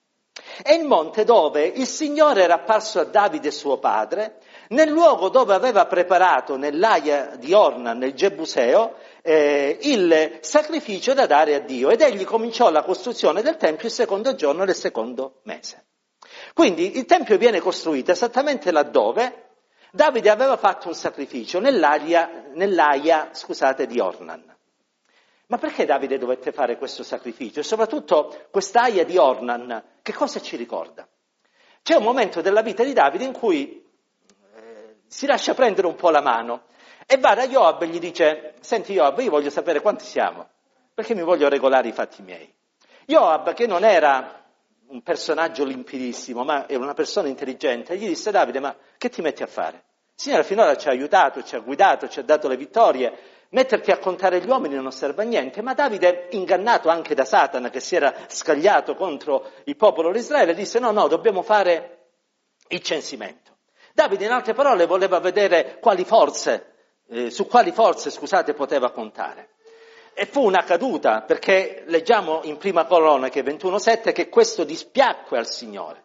È 0.63 0.73
il 0.73 0.85
monte 0.85 1.23
dove 1.23 1.65
il 1.65 1.85
Signore 1.85 2.43
era 2.43 2.55
apparso 2.55 2.99
a 2.99 3.03
Davide 3.03 3.51
suo 3.51 3.77
padre, 3.77 4.39
nel 4.69 4.89
luogo 4.89 5.29
dove 5.29 5.53
aveva 5.53 5.85
preparato 5.85 6.55
nell'aia 6.55 7.35
di 7.37 7.53
Orna, 7.53 7.93
nel 7.93 8.13
Gebuseo, 8.13 8.95
eh, 9.21 9.77
il 9.81 10.37
sacrificio 10.41 11.13
da 11.13 11.25
dare 11.25 11.55
a 11.55 11.59
Dio 11.59 11.89
ed 11.89 12.01
egli 12.01 12.23
cominciò 12.23 12.69
la 12.69 12.83
costruzione 12.83 13.41
del 13.41 13.57
Tempio 13.57 13.87
il 13.87 13.93
secondo 13.93 14.33
giorno 14.35 14.65
del 14.65 14.75
secondo 14.75 15.39
mese. 15.43 15.85
Quindi 16.53 16.97
il 16.97 17.05
Tempio 17.05 17.37
viene 17.37 17.59
costruito 17.59 18.11
esattamente 18.11 18.71
laddove 18.71 19.43
Davide 19.91 20.29
aveva 20.29 20.57
fatto 20.57 20.89
un 20.89 20.93
sacrificio, 20.93 21.59
nell'aia, 21.59 22.49
nell'aia 22.53 23.29
scusate, 23.31 23.87
di 23.87 23.99
Ornan. 23.99 24.43
Ma 25.47 25.57
perché 25.57 25.85
Davide 25.85 26.17
dovette 26.17 26.51
fare 26.51 26.77
questo 26.77 27.03
sacrificio? 27.03 27.59
E 27.59 27.63
soprattutto 27.63 28.47
quest'aia 28.49 29.05
di 29.05 29.17
Ornan, 29.17 29.83
che 30.01 30.13
cosa 30.13 30.39
ci 30.41 30.55
ricorda? 30.55 31.07
C'è 31.83 31.95
un 31.95 32.03
momento 32.03 32.41
della 32.41 32.63
vita 32.63 32.83
di 32.83 32.93
Davide 32.93 33.25
in 33.25 33.33
cui 33.33 33.85
eh, 34.55 34.95
si 35.07 35.27
lascia 35.27 35.53
prendere 35.53 35.85
un 35.85 35.95
po' 35.95 36.09
la 36.09 36.21
mano 36.21 36.63
e 37.05 37.17
va 37.17 37.35
da 37.35 37.47
Joab 37.47 37.83
e 37.83 37.87
gli 37.87 37.99
dice, 37.99 38.55
senti 38.61 38.93
Joab, 38.93 39.19
io 39.19 39.29
voglio 39.29 39.51
sapere 39.51 39.81
quanti 39.81 40.05
siamo, 40.05 40.49
perché 40.93 41.13
mi 41.13 41.21
voglio 41.21 41.47
regolare 41.47 41.87
i 41.87 41.91
fatti 41.91 42.23
miei. 42.23 42.51
Joab, 43.05 43.53
che 43.53 43.67
non 43.67 43.83
era 43.83 44.43
un 44.87 45.03
personaggio 45.03 45.63
limpidissimo, 45.63 46.43
ma 46.43 46.67
era 46.67 46.81
una 46.81 46.95
persona 46.95 47.27
intelligente, 47.27 47.95
gli 47.97 48.07
disse, 48.07 48.31
Davide, 48.31 48.59
ma 48.59 48.75
che 48.97 49.09
ti 49.09 49.21
metti 49.21 49.43
a 49.43 49.47
fare? 49.47 49.83
Il 50.15 50.21
Signore 50.21 50.43
finora 50.43 50.75
ci 50.75 50.87
ha 50.87 50.91
aiutato, 50.91 51.43
ci 51.43 51.55
ha 51.55 51.59
guidato, 51.59 52.07
ci 52.07 52.19
ha 52.19 52.23
dato 52.23 52.47
le 52.47 52.57
vittorie, 52.57 53.15
Metterti 53.49 53.91
a 53.91 53.99
contare 53.99 54.41
gli 54.41 54.47
uomini 54.47 54.75
non 54.75 54.91
serve 54.91 55.21
a 55.21 55.25
niente, 55.25 55.61
ma 55.61 55.73
Davide, 55.73 56.27
ingannato 56.31 56.89
anche 56.89 57.13
da 57.13 57.25
Satana 57.25 57.69
che 57.69 57.79
si 57.79 57.95
era 57.95 58.13
scagliato 58.27 58.95
contro 58.95 59.51
il 59.65 59.75
popolo 59.75 60.11
di 60.11 60.19
Israele, 60.19 60.53
disse 60.53 60.79
no, 60.79 60.91
no, 60.91 61.07
dobbiamo 61.07 61.41
fare 61.41 62.07
il 62.69 62.81
censimento. 62.81 63.57
Davide, 63.93 64.25
in 64.25 64.31
altre 64.31 64.53
parole, 64.53 64.85
voleva 64.87 65.19
vedere 65.19 65.77
quali 65.79 66.03
forze, 66.03 66.73
eh, 67.07 67.29
su 67.29 67.47
quali 67.47 67.71
forze, 67.71 68.09
scusate, 68.09 68.53
poteva 68.53 68.91
contare. 68.91 69.51
E 70.13 70.25
fu 70.25 70.43
una 70.43 70.63
caduta, 70.63 71.21
perché 71.21 71.83
leggiamo 71.87 72.41
in 72.43 72.57
prima 72.57 72.85
colonna 72.85 73.29
che 73.29 73.43
21.7 73.43 74.11
che 74.11 74.29
questo 74.29 74.63
dispiacque 74.63 75.37
al 75.37 75.47
Signore. 75.47 76.04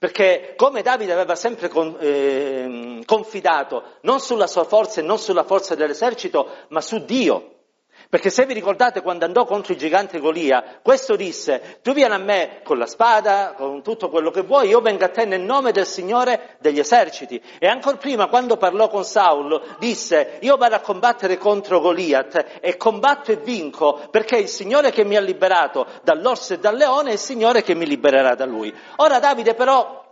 Perché 0.00 0.54
come 0.56 0.80
Davide 0.80 1.12
aveva 1.12 1.34
sempre 1.34 1.68
con, 1.68 1.94
eh, 2.00 3.02
confidato 3.04 3.98
non 4.00 4.18
sulla 4.18 4.46
sua 4.46 4.64
forza 4.64 5.02
e 5.02 5.04
non 5.04 5.18
sulla 5.18 5.44
forza 5.44 5.74
dell'esercito, 5.74 6.48
ma 6.68 6.80
su 6.80 7.04
Dio. 7.04 7.59
Perché 8.10 8.28
se 8.28 8.44
vi 8.44 8.54
ricordate 8.54 9.02
quando 9.02 9.24
andò 9.24 9.44
contro 9.44 9.72
il 9.72 9.78
gigante 9.78 10.18
Golia, 10.18 10.80
questo 10.82 11.14
disse, 11.14 11.78
tu 11.80 11.92
vieni 11.92 12.12
a 12.12 12.18
me 12.18 12.58
con 12.64 12.76
la 12.76 12.86
spada, 12.86 13.54
con 13.56 13.82
tutto 13.82 14.08
quello 14.08 14.32
che 14.32 14.42
vuoi, 14.42 14.66
io 14.66 14.80
vengo 14.80 15.04
a 15.04 15.10
te 15.10 15.24
nel 15.24 15.42
nome 15.42 15.70
del 15.70 15.86
Signore 15.86 16.56
degli 16.58 16.80
eserciti. 16.80 17.40
E 17.60 17.68
ancora 17.68 17.98
prima, 17.98 18.26
quando 18.26 18.56
parlò 18.56 18.88
con 18.88 19.04
Saulo, 19.04 19.62
disse, 19.78 20.38
io 20.40 20.56
vado 20.56 20.74
a 20.74 20.80
combattere 20.80 21.38
contro 21.38 21.78
Goliath 21.78 22.58
e 22.60 22.76
combatto 22.76 23.30
e 23.30 23.36
vinco, 23.36 24.00
perché 24.10 24.38
il 24.38 24.48
Signore 24.48 24.90
che 24.90 25.04
mi 25.04 25.14
ha 25.14 25.20
liberato 25.20 25.86
dall'orso 26.02 26.54
e 26.54 26.58
dal 26.58 26.74
leone 26.74 27.10
è 27.10 27.12
il 27.12 27.18
Signore 27.20 27.62
che 27.62 27.76
mi 27.76 27.86
libererà 27.86 28.34
da 28.34 28.44
lui. 28.44 28.74
Ora 28.96 29.20
Davide 29.20 29.54
però 29.54 30.09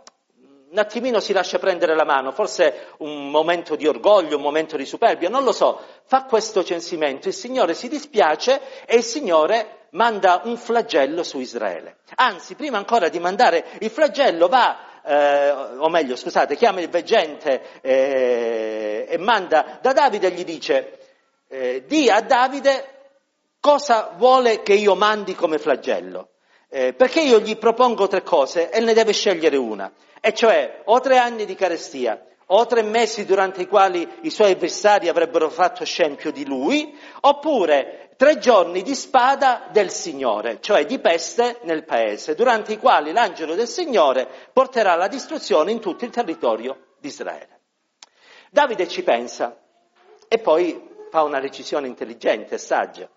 un 0.71 0.77
attimino 0.77 1.19
si 1.19 1.33
lascia 1.33 1.57
prendere 1.57 1.95
la 1.95 2.05
mano, 2.05 2.31
forse 2.31 2.89
un 2.97 3.29
momento 3.29 3.75
di 3.75 3.87
orgoglio, 3.87 4.35
un 4.35 4.43
momento 4.43 4.77
di 4.77 4.85
superbia, 4.85 5.27
non 5.27 5.43
lo 5.43 5.51
so, 5.51 5.79
fa 6.05 6.25
questo 6.25 6.63
censimento, 6.63 7.27
il 7.27 7.33
Signore 7.33 7.73
si 7.73 7.87
dispiace 7.87 8.61
e 8.85 8.97
il 8.97 9.03
Signore 9.03 9.87
manda 9.91 10.41
un 10.43 10.57
flagello 10.57 11.23
su 11.23 11.39
Israele. 11.39 11.97
Anzi, 12.15 12.53
prima 12.53 12.77
ancora 12.77 13.09
di 13.09 13.19
mandare 13.19 13.65
il 13.79 13.89
flagello 13.89 14.47
va, 14.47 15.01
eh, 15.03 15.51
o 15.51 15.89
meglio, 15.89 16.15
scusate, 16.15 16.55
chiama 16.55 16.81
il 16.81 16.89
veggente 16.89 17.81
eh, 17.81 19.07
e 19.09 19.17
manda 19.17 19.79
da 19.81 19.91
Davide 19.93 20.27
e 20.27 20.31
gli 20.31 20.43
dice, 20.43 20.99
eh, 21.47 21.83
di 21.87 22.09
a 22.11 22.21
Davide 22.21 22.97
cosa 23.59 24.13
vuole 24.15 24.61
che 24.61 24.73
io 24.73 24.93
mandi 24.93 25.33
come 25.33 25.57
flagello. 25.57 26.29
Eh, 26.71 26.93
perché 26.93 27.21
io 27.21 27.39
gli 27.39 27.57
propongo 27.57 28.07
tre 28.07 28.21
cose 28.21 28.69
e 28.69 28.79
ne 28.79 28.93
deve 28.93 29.11
scegliere 29.11 29.57
una. 29.57 29.91
E 30.21 30.33
cioè 30.33 30.81
o 30.85 30.99
tre 30.99 31.17
anni 31.17 31.45
di 31.45 31.55
carestia, 31.55 32.25
o 32.51 32.65
tre 32.65 32.81
mesi 32.81 33.25
durante 33.25 33.61
i 33.61 33.67
quali 33.67 34.07
i 34.21 34.29
suoi 34.29 34.51
avversari 34.51 35.07
avrebbero 35.07 35.49
fatto 35.49 35.85
scempio 35.85 36.31
di 36.31 36.45
lui, 36.45 36.97
oppure 37.21 38.11
tre 38.17 38.37
giorni 38.37 38.81
di 38.81 38.95
spada 38.95 39.67
del 39.71 39.91
Signore, 39.91 40.59
cioè 40.59 40.85
di 40.85 40.99
peste 40.99 41.59
nel 41.63 41.85
paese, 41.85 42.35
durante 42.35 42.73
i 42.73 42.77
quali 42.77 43.11
l'angelo 43.11 43.55
del 43.55 43.67
Signore 43.67 44.27
porterà 44.51 44.95
la 44.95 45.07
distruzione 45.07 45.71
in 45.71 45.79
tutto 45.79 46.05
il 46.05 46.11
territorio 46.11 46.95
di 46.99 47.07
Israele. 47.07 47.59
Davide 48.49 48.87
ci 48.87 49.03
pensa 49.03 49.57
e 50.27 50.39
poi 50.39 50.87
fa 51.11 51.23
una 51.23 51.39
decisione 51.39 51.87
intelligente 51.87 52.55
e 52.55 52.57
saggia. 52.57 53.07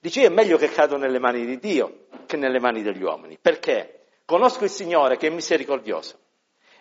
Dice, 0.00 0.24
è 0.24 0.28
meglio 0.28 0.56
che 0.56 0.70
cado 0.70 0.96
nelle 0.96 1.18
mani 1.18 1.44
di 1.44 1.58
Dio 1.58 2.06
che 2.26 2.36
nelle 2.36 2.58
mani 2.58 2.82
degli 2.82 3.02
uomini. 3.02 3.38
Perché? 3.40 4.06
Conosco 4.24 4.64
il 4.64 4.70
Signore 4.70 5.16
che 5.18 5.26
è 5.28 5.30
misericordioso 5.30 6.21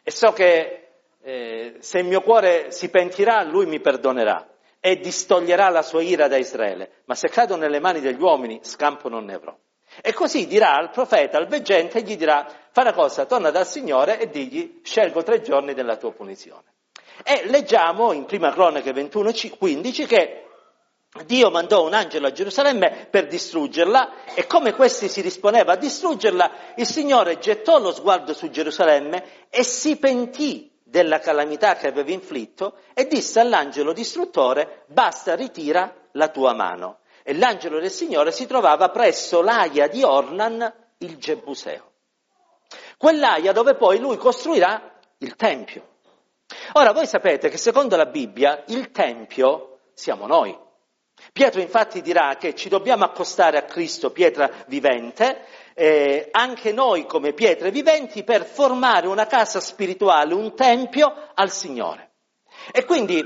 e 0.03 0.11
so 0.11 0.31
che 0.31 0.89
eh, 1.21 1.75
se 1.79 1.99
il 1.99 2.05
mio 2.05 2.21
cuore 2.21 2.71
si 2.71 2.89
pentirà, 2.89 3.43
lui 3.43 3.65
mi 3.65 3.79
perdonerà 3.79 4.47
e 4.79 4.99
distoglierà 4.99 5.69
la 5.69 5.83
sua 5.83 6.01
ira 6.01 6.27
da 6.27 6.37
Israele. 6.37 7.01
Ma 7.05 7.15
se 7.15 7.29
cado 7.29 7.55
nelle 7.55 7.79
mani 7.79 7.99
degli 7.99 8.21
uomini, 8.21 8.59
scampo 8.63 9.09
non 9.09 9.25
ne 9.25 9.35
avrò. 9.35 9.55
E 10.01 10.13
così 10.13 10.47
dirà 10.47 10.75
al 10.75 10.89
profeta, 10.89 11.37
al 11.37 11.47
veggente, 11.47 12.01
gli 12.01 12.15
dirà, 12.15 12.47
fa 12.71 12.81
una 12.81 12.93
cosa, 12.93 13.25
torna 13.25 13.51
dal 13.51 13.67
Signore 13.67 14.19
e 14.19 14.29
digli, 14.29 14.79
scelgo 14.83 15.21
tre 15.21 15.41
giorni 15.41 15.73
della 15.73 15.97
tua 15.97 16.11
punizione. 16.11 16.63
E 17.23 17.43
leggiamo 17.45 18.13
in 18.13 18.25
prima 18.25 18.51
cronaca 18.51 18.91
21, 18.91 19.31
15 19.57 20.05
che 20.05 20.45
Dio 21.25 21.51
mandò 21.51 21.85
un 21.85 21.93
angelo 21.93 22.27
a 22.27 22.31
Gerusalemme 22.31 23.07
per 23.09 23.27
distruggerla 23.27 24.33
e 24.33 24.47
come 24.47 24.73
questi 24.73 25.09
si 25.09 25.21
disponeva 25.21 25.73
a 25.73 25.75
distruggerla, 25.75 26.51
il 26.77 26.87
Signore 26.87 27.37
gettò 27.37 27.79
lo 27.79 27.91
sguardo 27.91 28.33
su 28.33 28.49
Gerusalemme 28.49 29.49
e 29.49 29.63
si 29.63 29.97
pentì 29.97 30.71
della 30.81 31.19
calamità 31.19 31.75
che 31.75 31.87
aveva 31.87 32.11
inflitto 32.11 32.77
e 32.93 33.07
disse 33.07 33.41
all'angelo 33.41 33.91
distruttore 33.91 34.85
basta 34.87 35.35
ritira 35.35 35.93
la 36.13 36.29
tua 36.29 36.53
mano. 36.53 36.99
E 37.23 37.33
l'angelo 37.33 37.79
del 37.79 37.91
Signore 37.91 38.31
si 38.31 38.47
trovava 38.47 38.89
presso 38.89 39.41
l'aia 39.41 39.87
di 39.87 40.03
Ornan 40.03 40.73
il 40.99 41.17
Gebuseo. 41.17 41.91
Quell'aia 42.97 43.51
dove 43.51 43.75
poi 43.75 43.99
lui 43.99 44.15
costruirà 44.15 44.97
il 45.17 45.35
Tempio. 45.35 45.89
Ora 46.73 46.93
voi 46.93 47.05
sapete 47.05 47.49
che 47.49 47.57
secondo 47.57 47.97
la 47.97 48.05
Bibbia 48.05 48.63
il 48.67 48.91
Tempio 48.91 49.79
siamo 49.93 50.25
noi. 50.25 50.57
Pietro 51.33 51.61
infatti 51.61 52.01
dirà 52.01 52.35
che 52.37 52.55
ci 52.55 52.69
dobbiamo 52.69 53.05
accostare 53.05 53.57
a 53.57 53.63
Cristo, 53.63 54.11
pietra 54.11 54.49
vivente, 54.67 55.45
eh, 55.73 56.27
anche 56.31 56.73
noi 56.73 57.05
come 57.05 57.33
pietre 57.33 57.71
viventi, 57.71 58.23
per 58.23 58.45
formare 58.45 59.07
una 59.07 59.27
casa 59.27 59.59
spirituale, 59.59 60.33
un 60.33 60.55
tempio 60.55 61.13
al 61.33 61.51
Signore. 61.51 62.11
E 62.71 62.85
quindi 62.85 63.23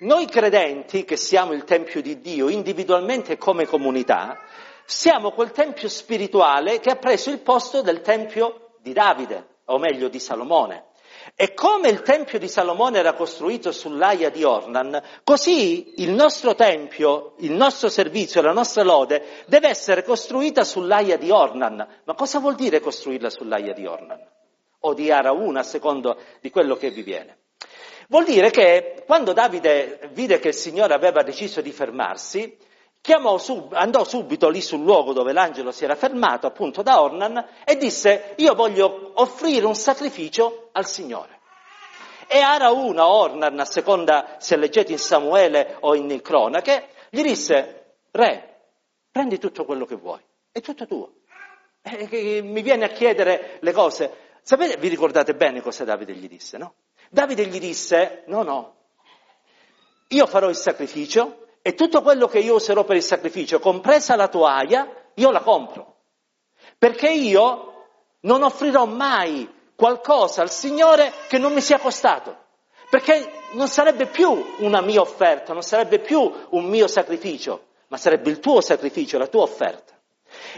noi 0.00 0.26
credenti, 0.26 1.04
che 1.04 1.16
siamo 1.16 1.52
il 1.52 1.64
Tempio 1.64 2.02
di 2.02 2.20
Dio, 2.20 2.48
individualmente 2.48 3.38
come 3.38 3.64
comunità, 3.66 4.40
siamo 4.84 5.30
quel 5.30 5.52
Tempio 5.52 5.88
spirituale 5.88 6.80
che 6.80 6.90
ha 6.90 6.96
preso 6.96 7.30
il 7.30 7.38
posto 7.38 7.80
del 7.80 8.00
Tempio 8.00 8.76
di 8.80 8.92
Davide, 8.92 9.60
o 9.66 9.78
meglio 9.78 10.08
di 10.08 10.18
Salomone. 10.18 10.92
E 11.34 11.54
come 11.54 11.88
il 11.88 12.02
Tempio 12.02 12.38
di 12.38 12.48
Salomone 12.48 12.98
era 12.98 13.14
costruito 13.14 13.72
sull'aia 13.72 14.30
di 14.30 14.44
Ornan, 14.44 15.02
così 15.24 16.02
il 16.02 16.10
nostro 16.10 16.54
Tempio, 16.54 17.34
il 17.38 17.52
nostro 17.52 17.88
servizio, 17.88 18.42
la 18.42 18.52
nostra 18.52 18.82
lode 18.82 19.44
deve 19.46 19.68
essere 19.68 20.02
costruita 20.02 20.64
sull'aia 20.64 21.16
di 21.16 21.30
Ornan. 21.30 21.86
Ma 22.04 22.14
cosa 22.14 22.38
vuol 22.38 22.54
dire 22.54 22.80
costruirla 22.80 23.30
sull'aia 23.30 23.72
di 23.72 23.86
Ornan? 23.86 24.20
O 24.80 24.92
di 24.92 25.10
Arauna, 25.10 25.60
a 25.60 25.64
secondo 25.64 26.18
di 26.40 26.50
quello 26.50 26.76
che 26.76 26.90
vi 26.90 27.02
viene. 27.02 27.38
Vuol 28.08 28.24
dire 28.24 28.50
che 28.50 29.02
quando 29.06 29.32
Davide 29.32 30.10
vide 30.12 30.38
che 30.38 30.48
il 30.48 30.54
Signore 30.54 30.92
aveva 30.92 31.22
deciso 31.22 31.62
di 31.62 31.72
fermarsi, 31.72 32.56
sub, 33.38 33.72
andò 33.74 34.04
subito 34.04 34.48
lì 34.48 34.62
sul 34.62 34.80
luogo 34.80 35.12
dove 35.12 35.32
l'angelo 35.32 35.70
si 35.72 35.84
era 35.84 35.94
fermato, 35.94 36.46
appunto 36.46 36.82
da 36.82 37.02
Ornan, 37.02 37.46
e 37.64 37.76
disse 37.76 38.34
io 38.36 38.54
voglio 38.54 39.12
offrire 39.14 39.66
un 39.66 39.74
sacrificio 39.74 40.70
al 40.72 40.86
Signore. 40.86 41.40
E 42.26 42.38
Arauna, 42.38 43.06
Ornan, 43.06 43.60
a 43.60 43.64
seconda 43.66 44.36
se 44.38 44.56
leggete 44.56 44.92
in 44.92 44.98
Samuele 44.98 45.76
o 45.80 45.94
in 45.94 46.20
cronache, 46.22 46.88
gli 47.10 47.22
disse, 47.22 47.96
re, 48.10 48.60
prendi 49.10 49.38
tutto 49.38 49.64
quello 49.64 49.84
che 49.84 49.96
vuoi, 49.96 50.20
è 50.50 50.60
tutto 50.60 50.86
tuo. 50.86 51.12
E 51.82 52.40
mi 52.42 52.62
viene 52.62 52.86
a 52.86 52.88
chiedere 52.88 53.58
le 53.60 53.72
cose. 53.72 54.10
Sapete, 54.40 54.78
vi 54.78 54.88
ricordate 54.88 55.34
bene 55.34 55.60
cosa 55.60 55.84
Davide 55.84 56.14
gli 56.14 56.28
disse, 56.28 56.56
no? 56.56 56.76
Davide 57.10 57.44
gli 57.46 57.58
disse, 57.58 58.24
no, 58.28 58.42
no, 58.42 58.74
io 60.08 60.26
farò 60.26 60.48
il 60.48 60.56
sacrificio, 60.56 61.43
e 61.66 61.72
tutto 61.72 62.02
quello 62.02 62.28
che 62.28 62.40
io 62.40 62.56
userò 62.56 62.84
per 62.84 62.96
il 62.96 63.02
sacrificio, 63.02 63.58
compresa 63.58 64.16
la 64.16 64.28
toaia, 64.28 64.86
io 65.14 65.30
la 65.30 65.40
compro. 65.40 65.94
Perché 66.76 67.08
io 67.08 67.86
non 68.20 68.42
offrirò 68.42 68.84
mai 68.84 69.50
qualcosa 69.74 70.42
al 70.42 70.50
Signore 70.50 71.10
che 71.26 71.38
non 71.38 71.54
mi 71.54 71.62
sia 71.62 71.78
costato. 71.78 72.36
Perché 72.90 73.32
non 73.52 73.68
sarebbe 73.68 74.08
più 74.08 74.44
una 74.58 74.82
mia 74.82 75.00
offerta, 75.00 75.54
non 75.54 75.62
sarebbe 75.62 76.00
più 76.00 76.30
un 76.50 76.64
mio 76.66 76.86
sacrificio, 76.86 77.68
ma 77.88 77.96
sarebbe 77.96 78.28
il 78.28 78.40
tuo 78.40 78.60
sacrificio, 78.60 79.16
la 79.16 79.26
tua 79.26 79.44
offerta. 79.44 79.94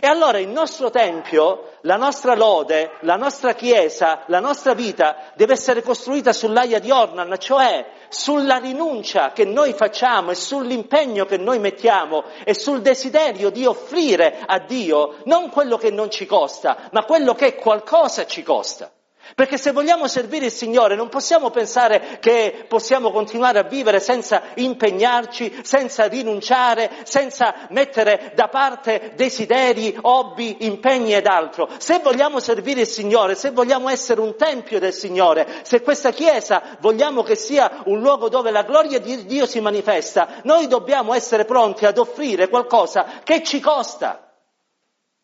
E 0.00 0.08
allora 0.08 0.40
il 0.40 0.48
nostro 0.48 0.90
Tempio, 0.90 1.74
la 1.82 1.96
nostra 1.96 2.34
lode, 2.34 2.96
la 3.02 3.14
nostra 3.14 3.54
Chiesa, 3.54 4.24
la 4.26 4.40
nostra 4.40 4.74
vita 4.74 5.30
deve 5.36 5.52
essere 5.52 5.82
costruita 5.82 6.32
sull'aia 6.32 6.80
di 6.80 6.90
Ornan, 6.90 7.36
cioè 7.38 7.86
sulla 8.08 8.58
rinuncia 8.58 9.32
che 9.32 9.44
noi 9.44 9.72
facciamo 9.72 10.30
e 10.30 10.34
sull'impegno 10.34 11.24
che 11.24 11.36
noi 11.36 11.58
mettiamo 11.58 12.24
e 12.44 12.54
sul 12.54 12.82
desiderio 12.82 13.50
di 13.50 13.64
offrire 13.64 14.42
a 14.46 14.58
Dio 14.58 15.16
non 15.24 15.50
quello 15.50 15.76
che 15.76 15.90
non 15.90 16.10
ci 16.10 16.26
costa, 16.26 16.88
ma 16.92 17.04
quello 17.04 17.34
che 17.34 17.54
qualcosa 17.54 18.26
ci 18.26 18.42
costa. 18.42 18.90
Perché 19.34 19.58
se 19.58 19.72
vogliamo 19.72 20.06
servire 20.06 20.46
il 20.46 20.52
Signore 20.52 20.94
non 20.94 21.08
possiamo 21.08 21.50
pensare 21.50 22.18
che 22.20 22.64
possiamo 22.68 23.10
continuare 23.10 23.58
a 23.58 23.64
vivere 23.64 24.00
senza 24.00 24.42
impegnarci, 24.54 25.60
senza 25.62 26.06
rinunciare, 26.06 26.90
senza 27.04 27.66
mettere 27.70 28.32
da 28.34 28.48
parte 28.48 29.12
desideri, 29.14 29.96
hobby, 30.00 30.56
impegni 30.60 31.14
ed 31.14 31.26
altro. 31.26 31.68
Se 31.78 31.98
vogliamo 31.98 32.38
servire 32.40 32.82
il 32.82 32.86
Signore, 32.86 33.34
se 33.34 33.50
vogliamo 33.50 33.88
essere 33.88 34.20
un 34.20 34.36
tempio 34.36 34.78
del 34.78 34.92
Signore, 34.92 35.46
se 35.62 35.82
questa 35.82 36.10
Chiesa 36.10 36.62
vogliamo 36.80 37.22
che 37.22 37.34
sia 37.34 37.82
un 37.86 38.00
luogo 38.00 38.28
dove 38.28 38.50
la 38.50 38.62
gloria 38.62 39.00
di 39.00 39.26
Dio 39.26 39.46
si 39.46 39.60
manifesta, 39.60 40.40
noi 40.44 40.66
dobbiamo 40.66 41.14
essere 41.14 41.44
pronti 41.44 41.86
ad 41.86 41.98
offrire 41.98 42.48
qualcosa 42.48 43.20
che 43.22 43.42
ci 43.42 43.60
costa. 43.60 44.25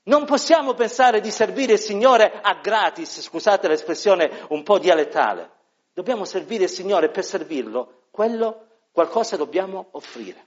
Non 0.05 0.25
possiamo 0.25 0.75
pensare 0.75 1.21
di 1.21 1.31
servire 1.31 1.75
il 1.75 1.79
Signore 1.79 2.41
a 2.41 2.55
gratis, 2.61 3.21
scusate 3.21 3.69
l'espressione 3.69 4.47
un 4.49 4.65
po' 4.65 4.79
dialettale. 4.79 5.51
Dobbiamo 5.93 6.25
servire 6.25 6.65
il 6.65 6.71
Signore 6.71 7.09
per 7.09 7.25
servirlo, 7.25 8.07
quello 8.11 8.67
qualcosa 8.91 9.37
dobbiamo 9.37 9.88
offrire. 9.93 10.47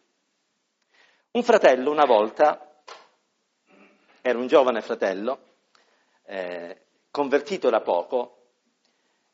Un 1.32 1.44
fratello 1.44 1.90
una 1.90 2.06
volta, 2.06 2.82
era 4.22 4.38
un 4.38 4.48
giovane 4.48 4.82
fratello, 4.82 5.40
eh, 6.26 6.82
convertito 7.10 7.70
da 7.70 7.80
poco, 7.80 8.48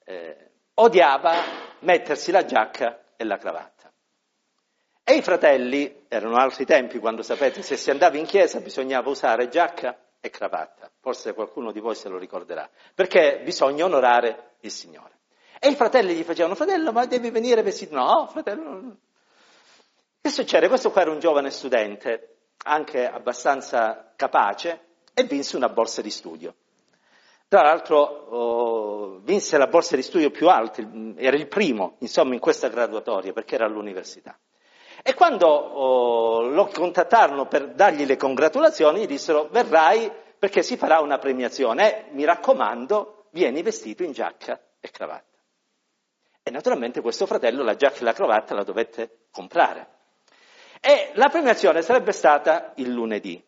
eh, 0.04 0.52
odiava 0.76 1.34
mettersi 1.80 2.30
la 2.32 2.46
giacca 2.46 3.14
e 3.16 3.24
la 3.24 3.38
cravatta. 3.38 3.92
E 5.04 5.16
i 5.16 5.22
fratelli, 5.24 6.06
erano 6.08 6.36
altri 6.36 6.66
tempi 6.66 7.00
quando 7.00 7.24
sapete 7.24 7.64
se 7.64 7.76
si 7.76 7.90
andava 7.90 8.18
in 8.18 8.26
chiesa 8.26 8.60
bisognava 8.60 9.10
usare 9.10 9.50
giacca 9.50 9.98
e 10.22 10.30
cravatta. 10.30 10.90
Forse 11.02 11.34
qualcuno 11.34 11.72
di 11.72 11.80
voi 11.80 11.96
se 11.96 12.08
lo 12.08 12.18
ricorderà, 12.18 12.70
perché 12.94 13.42
bisogna 13.44 13.84
onorare 13.84 14.54
il 14.62 14.72
Signore. 14.72 15.20
E 15.60 15.70
i 15.70 15.76
fratelli 15.76 16.16
gli 16.16 16.24
facevano, 16.24 16.56
fratello, 16.56 16.92
ma 16.92 17.06
devi 17.06 17.30
venire 17.30 17.62
vestito? 17.62 17.96
No, 17.96 18.28
fratello. 18.28 18.98
Che 20.22 20.30
succede? 20.30 20.68
Questo 20.68 20.92
qua 20.92 21.02
era 21.02 21.12
un 21.12 21.20
giovane 21.20 21.50
studente, 21.50 22.38
anche 22.64 23.08
abbastanza 23.08 24.14
capace, 24.16 24.86
e 25.14 25.24
vinse 25.24 25.58
una 25.58 25.70
borsa 25.70 26.02
di 26.02 26.10
studio. 26.10 26.56
Tra 27.48 27.64
l'altro 27.64 27.98
oh, 27.98 29.20
vinse 29.20 29.58
la 29.58 29.68
borsa 29.68 29.96
di 29.96 30.04
studio 30.04 30.32
più 30.32 30.48
alta, 30.48 30.82
era 31.18 31.36
il 31.36 31.48
primo, 31.48 31.98
insomma, 32.00 32.34
in 32.34 32.40
questa 32.40 32.70
graduatoria, 32.70 33.34
perché 33.34 33.56
era 33.56 33.66
all'università. 33.66 34.40
E 35.04 35.14
quando 35.14 35.48
oh, 35.48 36.42
lo 36.42 36.68
contattarono 36.68 37.48
per 37.48 37.70
dargli 37.70 38.06
le 38.06 38.18
congratulazioni, 38.18 39.02
gli 39.02 39.08
dissero 39.08 39.48
verrai 39.50 40.12
perché 40.38 40.62
si 40.62 40.78
farà 40.78 41.00
una 41.00 41.18
premiazione 41.18 42.08
e 42.08 42.12
mi 42.12 42.24
raccomando, 42.24 43.28
vieni 43.32 43.62
vestito 43.64 44.04
in 44.04 44.12
giacca 44.12 44.60
e 44.80 44.92
cravatta. 44.92 45.38
E 46.44 46.52
naturalmente 46.52 47.02
questo 47.02 47.26
fratello 47.26 47.64
la 47.64 47.76
giacca 47.76 48.00
e 48.00 48.04
la 48.04 48.14
cravatta 48.14 48.56
la 48.56 48.64
dovette 48.64 49.28
comprare. 49.32 49.88
E 50.80 51.12
la 51.14 51.30
premiazione 51.30 51.82
sarebbe 51.82 52.12
stata 52.12 52.74
il 52.76 52.92
lunedì. 52.92 53.44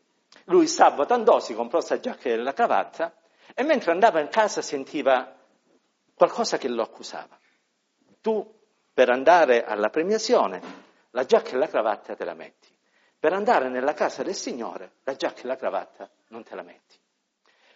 Lui 0.46 0.68
sabato 0.68 1.14
andò, 1.14 1.40
si 1.40 1.54
comprò 1.56 1.78
questa 1.78 2.00
giacca 2.00 2.30
e 2.30 2.38
la 2.38 2.54
cravatta 2.54 3.14
e 3.56 3.64
mentre 3.64 3.92
andava 3.92 4.20
in 4.20 4.30
casa 4.30 4.62
sentiva 4.62 5.36
qualcosa 6.16 6.58
che 6.58 6.68
lo 6.68 6.84
accusava. 6.84 7.38
Tu 8.22 8.62
per 8.94 9.10
andare 9.10 9.66
alla 9.66 9.90
premiazione 9.90 10.83
la 11.14 11.26
giacca 11.26 11.52
e 11.52 11.58
la 11.58 11.68
cravatta 11.68 12.16
te 12.16 12.26
la 12.26 12.34
metti. 12.34 12.68
Per 13.20 13.34
andare 13.34 13.70
nella 13.70 13.94
casa 13.94 14.24
del 14.24 14.36
Signore, 14.36 14.96
la 15.04 15.16
giacca 15.16 15.42
e 15.42 15.48
la 15.48 15.56
cravatta 15.56 16.10
non 16.28 16.44
te 16.44 16.56
la 16.56 16.64
metti. 16.64 16.98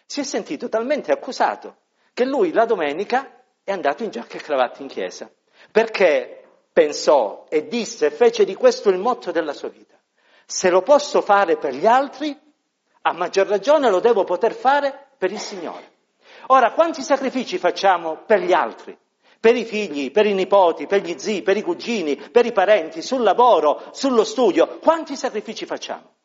Si 0.04 0.20
è 0.20 0.22
sentito 0.22 0.68
talmente 0.68 1.12
accusato 1.12 1.76
che 2.12 2.24
lui 2.24 2.52
la 2.52 2.64
domenica 2.64 3.42
è 3.62 3.72
andato 3.72 4.02
in 4.02 4.10
giacca 4.10 4.36
e 4.36 4.42
cravatta 4.42 4.82
in 4.82 4.88
chiesa, 4.88 5.30
perché 5.70 6.42
pensò 6.72 7.46
e 7.48 7.66
disse 7.66 8.06
e 8.06 8.10
fece 8.10 8.44
di 8.44 8.54
questo 8.54 8.90
il 8.90 8.98
motto 8.98 9.30
della 9.30 9.52
sua 9.52 9.68
vita. 9.68 9.96
Se 10.44 10.70
lo 10.70 10.82
posso 10.82 11.20
fare 11.20 11.56
per 11.56 11.74
gli 11.74 11.86
altri, 11.86 12.36
a 13.02 13.12
maggior 13.12 13.46
ragione 13.46 13.90
lo 13.90 14.00
devo 14.00 14.24
poter 14.24 14.52
fare 14.52 15.08
per 15.16 15.30
il 15.30 15.38
Signore. 15.38 15.96
Ora, 16.48 16.72
quanti 16.72 17.02
sacrifici 17.02 17.58
facciamo 17.58 18.22
per 18.24 18.40
gli 18.40 18.52
altri? 18.52 18.96
Per 19.40 19.56
i 19.56 19.64
figli, 19.64 20.10
per 20.10 20.26
i 20.26 20.34
nipoti, 20.34 20.86
per 20.86 21.02
gli 21.02 21.14
zii, 21.16 21.42
per 21.42 21.56
i 21.56 21.62
cugini, 21.62 22.16
per 22.16 22.46
i 22.46 22.52
parenti, 22.52 23.02
sul 23.02 23.22
lavoro, 23.22 23.82
sullo 23.92 24.24
studio. 24.24 24.78
Quanti 24.78 25.16
sacrifici 25.16 25.64
facciamo? 25.64 26.16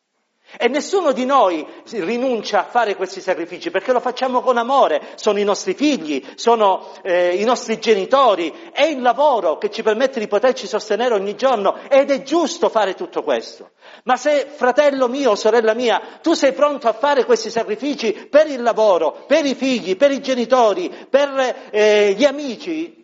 E 0.56 0.68
nessuno 0.68 1.10
di 1.10 1.24
noi 1.24 1.66
rinuncia 1.90 2.60
a 2.60 2.64
fare 2.64 2.94
questi 2.94 3.20
sacrifici 3.20 3.72
perché 3.72 3.92
lo 3.92 3.98
facciamo 3.98 4.40
con 4.40 4.56
amore, 4.56 5.00
sono 5.16 5.40
i 5.40 5.44
nostri 5.44 5.74
figli, 5.74 6.24
sono 6.36 6.90
eh, 7.02 7.34
i 7.34 7.44
nostri 7.44 7.80
genitori, 7.80 8.70
è 8.72 8.84
il 8.84 9.02
lavoro 9.02 9.58
che 9.58 9.70
ci 9.70 9.82
permette 9.82 10.20
di 10.20 10.28
poterci 10.28 10.68
sostenere 10.68 11.14
ogni 11.14 11.34
giorno 11.34 11.78
ed 11.88 12.10
è 12.10 12.22
giusto 12.22 12.68
fare 12.68 12.94
tutto 12.94 13.24
questo. 13.24 13.70
Ma 14.04 14.16
se 14.16 14.46
fratello 14.48 15.08
mio, 15.08 15.34
sorella 15.34 15.74
mia, 15.74 16.00
tu 16.22 16.34
sei 16.34 16.52
pronto 16.52 16.86
a 16.86 16.92
fare 16.92 17.24
questi 17.24 17.50
sacrifici 17.50 18.12
per 18.12 18.46
il 18.46 18.62
lavoro, 18.62 19.24
per 19.26 19.44
i 19.44 19.56
figli, 19.56 19.96
per 19.96 20.12
i 20.12 20.20
genitori, 20.20 20.88
per 21.10 21.68
eh, 21.70 22.14
gli 22.16 22.24
amici, 22.24 23.03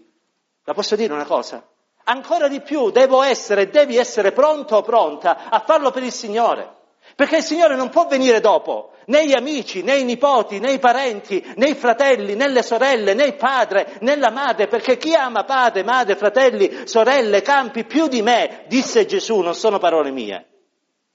la 0.71 0.75
posso 0.75 0.95
dire 0.95 1.13
una 1.13 1.25
cosa? 1.25 1.67
Ancora 2.05 2.47
di 2.47 2.61
più 2.61 2.91
devo 2.91 3.23
essere, 3.23 3.71
devi 3.71 3.97
essere 3.97 4.31
pronto 4.31 4.77
o 4.77 4.83
pronta 4.83 5.51
a 5.51 5.59
farlo 5.59 5.91
per 5.91 6.05
il 6.05 6.13
Signore. 6.13 6.79
Perché 7.17 7.39
il 7.39 7.43
Signore 7.43 7.75
non 7.75 7.89
può 7.89 8.07
venire 8.07 8.39
dopo, 8.39 8.93
né 9.07 9.27
gli 9.27 9.33
amici, 9.33 9.83
né 9.83 9.97
i 9.97 10.05
nipoti, 10.05 10.61
né 10.61 10.71
i 10.71 10.79
parenti, 10.79 11.45
né 11.57 11.71
i 11.71 11.75
fratelli, 11.75 12.37
né 12.37 12.49
le 12.49 12.63
sorelle, 12.63 13.15
né 13.15 13.25
il 13.25 13.35
padre, 13.35 13.97
né 14.01 14.15
la 14.15 14.31
madre, 14.31 14.69
perché 14.69 14.97
chi 14.97 15.13
ama 15.13 15.43
padre, 15.43 15.83
madre, 15.83 16.15
fratelli, 16.15 16.87
sorelle, 16.87 17.43
campi 17.43 17.85
più 17.85 18.07
di 18.07 18.23
me, 18.23 18.65
disse 18.69 19.07
Gesù, 19.07 19.41
non 19.41 19.57
sono 19.57 19.79
parole 19.79 20.13
mie, 20.13 20.47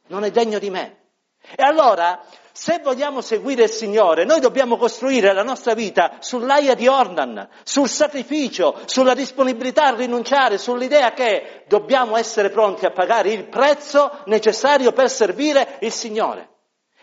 non 0.08 0.26
è 0.26 0.32
degno 0.32 0.60
di 0.60 0.70
me. 0.70 0.98
E 1.56 1.64
allora, 1.64 2.22
se 2.58 2.80
vogliamo 2.82 3.20
seguire 3.20 3.64
il 3.64 3.70
Signore, 3.70 4.24
noi 4.24 4.40
dobbiamo 4.40 4.78
costruire 4.78 5.34
la 5.34 5.44
nostra 5.44 5.74
vita 5.74 6.16
sull'aia 6.20 6.74
di 6.74 6.88
Ornan, 6.88 7.50
sul 7.64 7.90
sacrificio, 7.90 8.80
sulla 8.86 9.14
disponibilità 9.14 9.88
a 9.88 9.96
rinunciare, 9.96 10.58
sull'idea 10.58 11.12
che 11.12 11.64
dobbiamo 11.68 12.16
essere 12.16 12.50
pronti 12.50 12.86
a 12.86 12.92
pagare 12.92 13.34
il 13.34 13.44
prezzo 13.48 14.20
necessario 14.28 14.94
per 14.94 15.10
servire 15.10 15.80
il 15.82 15.92
Signore. 15.92 16.48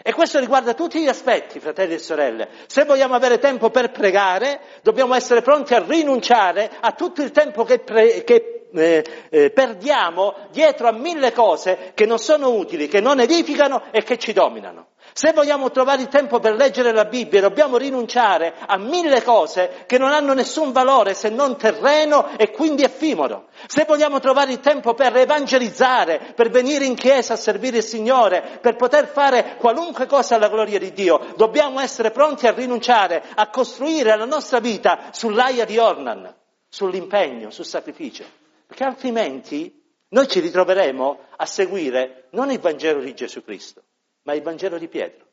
E 0.03 0.15
questo 0.15 0.39
riguarda 0.39 0.73
tutti 0.73 0.99
gli 0.99 1.09
aspetti, 1.09 1.61
fratelli 1.61 1.95
e 1.95 1.99
sorelle. 1.99 2.49
Se 2.67 2.85
vogliamo 2.85 3.15
avere 3.15 3.39
tempo 3.39 3.69
per 3.69 3.91
pregare, 3.91 4.59
dobbiamo 4.81 5.13
essere 5.13 5.43
pronti 5.43 5.75
a 5.75 5.85
rinunciare 5.87 6.71
a 6.81 6.93
tutto 6.93 7.21
il 7.21 7.31
tempo 7.31 7.65
che, 7.65 7.81
pre- 7.81 8.25
che 8.25 8.69
eh, 8.73 9.05
eh, 9.29 9.51
perdiamo 9.51 10.35
dietro 10.51 10.89
a 10.89 10.93
mille 10.93 11.31
cose 11.33 11.93
che 11.93 12.07
non 12.07 12.19
sono 12.19 12.53
utili, 12.53 12.89
che 12.89 13.01
non 13.03 13.21
edificano 13.21 13.83
e 13.91 14.03
che 14.03 14.17
ci 14.17 14.33
dominano. 14.33 14.92
Se 15.15 15.33
vogliamo 15.33 15.71
trovare 15.71 16.01
il 16.01 16.09
tempo 16.09 16.41
per 16.41 16.55
leggere 16.55 16.91
la 16.91 17.05
Bibbia, 17.05 17.43
dobbiamo 17.43 17.77
rinunciare 17.77 18.55
a 18.67 18.79
mille 18.79 19.23
cose 19.23 19.85
che 19.87 19.99
non 19.99 20.11
hanno 20.11 20.33
nessun 20.33 20.73
valore 20.73 21.13
se 21.13 21.29
non 21.29 21.59
terreno 21.59 22.31
e 22.39 22.51
quindi 22.51 22.83
effimero. 22.83 23.49
Se 23.67 23.85
vogliamo 23.85 24.21
trovare 24.21 24.53
il 24.53 24.61
tempo 24.61 24.95
per 24.95 25.15
evangelizzare, 25.15 26.33
per 26.35 26.49
venire 26.49 26.87
in 26.87 26.95
chiesa 26.95 27.35
a 27.35 27.37
servire 27.37 27.79
il 27.79 27.83
Signore, 27.83 28.59
per 28.63 28.77
poter 28.77 29.07
fare 29.07 29.57
qualunque 29.59 30.07
cosa 30.07 30.37
alla 30.37 30.49
gloria 30.49 30.79
di 30.79 30.93
Dio, 30.95 31.21
dobbiamo 31.37 31.79
essere 31.81 32.11
pronti 32.11 32.47
a 32.47 32.53
rinunciare, 32.53 33.23
a 33.35 33.51
costruire 33.51 34.17
la 34.17 34.25
nostra 34.25 34.61
vita 34.61 35.11
sull'aia 35.13 35.67
di 35.67 35.77
Ornan, 35.77 36.35
sull'impegno, 36.69 37.51
sul 37.51 37.67
sacrificio. 37.67 38.25
Perché 38.67 38.85
altrimenti 38.85 39.79
noi 40.09 40.27
ci 40.27 40.41
ritroveremo 40.41 41.19
a 41.37 41.45
seguire 41.45 42.29
non 42.31 42.51
il 42.51 42.61
Vangelo 42.61 43.01
di 43.01 43.13
Gesù 43.15 43.45
Cristo, 43.45 43.83
ma 44.23 44.35
il 44.35 44.43
Vangelo 44.43 44.79
di 44.79 44.89
Pietro. 44.89 45.27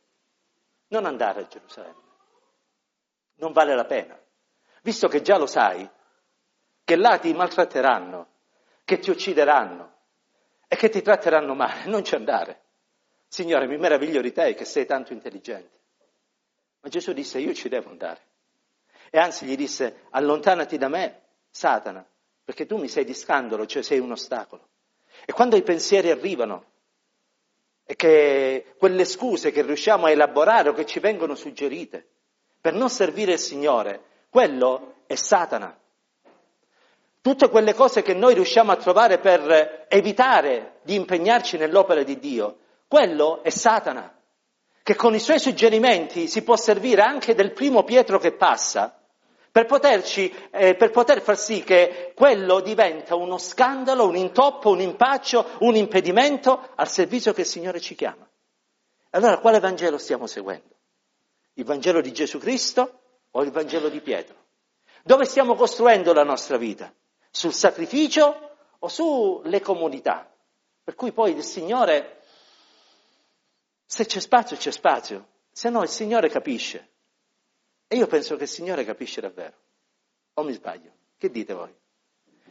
Non 0.87 1.05
andare 1.05 1.41
a 1.41 1.47
Gerusalemme. 1.47 2.07
Non 3.35 3.51
vale 3.51 3.75
la 3.75 3.85
pena. 3.85 4.19
Visto 4.81 5.07
che 5.07 5.21
già 5.21 5.37
lo 5.37 5.45
sai, 5.45 5.87
che 6.83 6.95
là 6.95 7.17
ti 7.19 7.33
maltratteranno, 7.33 8.27
che 8.83 8.99
ti 8.99 9.09
uccideranno 9.09 9.97
e 10.67 10.75
che 10.75 10.89
ti 10.89 11.01
tratteranno 11.01 11.53
male, 11.53 11.85
non 11.85 12.03
ci 12.03 12.15
andare. 12.15 12.61
Signore, 13.27 13.67
mi 13.67 13.77
meraviglio 13.77 14.21
di 14.21 14.31
te 14.31 14.55
che 14.55 14.65
sei 14.65 14.85
tanto 14.85 15.13
intelligente. 15.13 15.77
Ma 16.81 16.89
Gesù 16.89 17.13
disse, 17.13 17.39
io 17.39 17.53
ci 17.53 17.69
devo 17.69 17.89
andare. 17.89 18.21
E 19.11 19.19
anzi 19.19 19.45
gli 19.45 19.55
disse, 19.55 20.05
allontanati 20.11 20.77
da 20.77 20.87
me, 20.87 21.21
Satana, 21.49 22.05
perché 22.43 22.65
tu 22.65 22.77
mi 22.77 22.87
sei 22.87 23.05
di 23.05 23.13
scandalo, 23.13 23.65
cioè 23.65 23.83
sei 23.83 23.99
un 23.99 24.11
ostacolo. 24.11 24.67
E 25.25 25.33
quando 25.33 25.55
i 25.55 25.61
pensieri 25.61 26.09
arrivano, 26.09 26.65
che 27.95 28.73
quelle 28.77 29.05
scuse 29.05 29.51
che 29.51 29.61
riusciamo 29.61 30.05
a 30.05 30.11
elaborare 30.11 30.69
o 30.69 30.73
che 30.73 30.85
ci 30.85 30.99
vengono 30.99 31.35
suggerite 31.35 32.05
per 32.61 32.73
non 32.73 32.89
servire 32.89 33.33
il 33.33 33.39
Signore, 33.39 34.01
quello 34.29 34.95
è 35.07 35.15
Satana. 35.15 35.77
Tutte 37.21 37.49
quelle 37.49 37.73
cose 37.73 38.01
che 38.01 38.13
noi 38.13 38.33
riusciamo 38.33 38.71
a 38.71 38.77
trovare 38.77 39.19
per 39.19 39.85
evitare 39.89 40.79
di 40.83 40.95
impegnarci 40.95 41.57
nell'opera 41.57 42.03
di 42.03 42.19
Dio, 42.19 42.57
quello 42.87 43.43
è 43.43 43.49
Satana, 43.49 44.15
che 44.83 44.95
con 44.95 45.13
i 45.13 45.19
suoi 45.19 45.39
suggerimenti 45.39 46.27
si 46.27 46.43
può 46.43 46.55
servire 46.55 47.01
anche 47.01 47.35
del 47.35 47.51
primo 47.51 47.83
Pietro 47.83 48.19
che 48.19 48.33
passa 48.33 48.98
per, 49.51 49.65
poterci, 49.65 50.33
eh, 50.51 50.75
per 50.75 50.91
poter 50.91 51.21
far 51.21 51.37
sì 51.37 51.63
che 51.63 52.13
quello 52.15 52.59
diventa 52.59 53.15
uno 53.15 53.37
scandalo, 53.37 54.07
un 54.07 54.15
intoppo, 54.15 54.69
un 54.69 54.81
impaccio, 54.81 55.57
un 55.59 55.75
impedimento 55.75 56.69
al 56.75 56.87
servizio 56.87 57.33
che 57.33 57.41
il 57.41 57.47
Signore 57.47 57.79
ci 57.79 57.95
chiama. 57.95 58.27
Allora 59.11 59.39
quale 59.39 59.59
Vangelo 59.59 59.97
stiamo 59.97 60.27
seguendo? 60.27 60.75
Il 61.53 61.65
Vangelo 61.65 62.01
di 62.01 62.13
Gesù 62.13 62.37
Cristo 62.37 63.01
o 63.31 63.41
il 63.43 63.51
Vangelo 63.51 63.89
di 63.89 64.01
Pietro? 64.01 64.35
Dove 65.03 65.25
stiamo 65.25 65.55
costruendo 65.55 66.13
la 66.13 66.23
nostra 66.23 66.57
vita? 66.57 66.93
Sul 67.31 67.53
sacrificio 67.53 68.55
o 68.77 68.87
sulle 68.87 69.61
comunità? 69.61 70.31
Per 70.83 70.95
cui 70.95 71.11
poi 71.11 71.31
il 71.31 71.43
Signore, 71.43 72.21
se 73.85 74.05
c'è 74.05 74.19
spazio 74.19 74.57
c'è 74.57 74.71
spazio, 74.71 75.27
se 75.51 75.69
no 75.69 75.81
il 75.81 75.89
Signore 75.89 76.29
capisce 76.29 76.89
e 77.91 77.95
io 77.95 78.05
penso 78.05 78.35
che 78.35 78.43
il 78.43 78.49
Signore 78.49 78.85
capisce 78.85 79.19
davvero. 79.19 79.55
O 80.35 80.43
mi 80.43 80.53
sbaglio? 80.53 80.91
Che 81.17 81.31
dite 81.31 81.53
voi? 81.55 81.73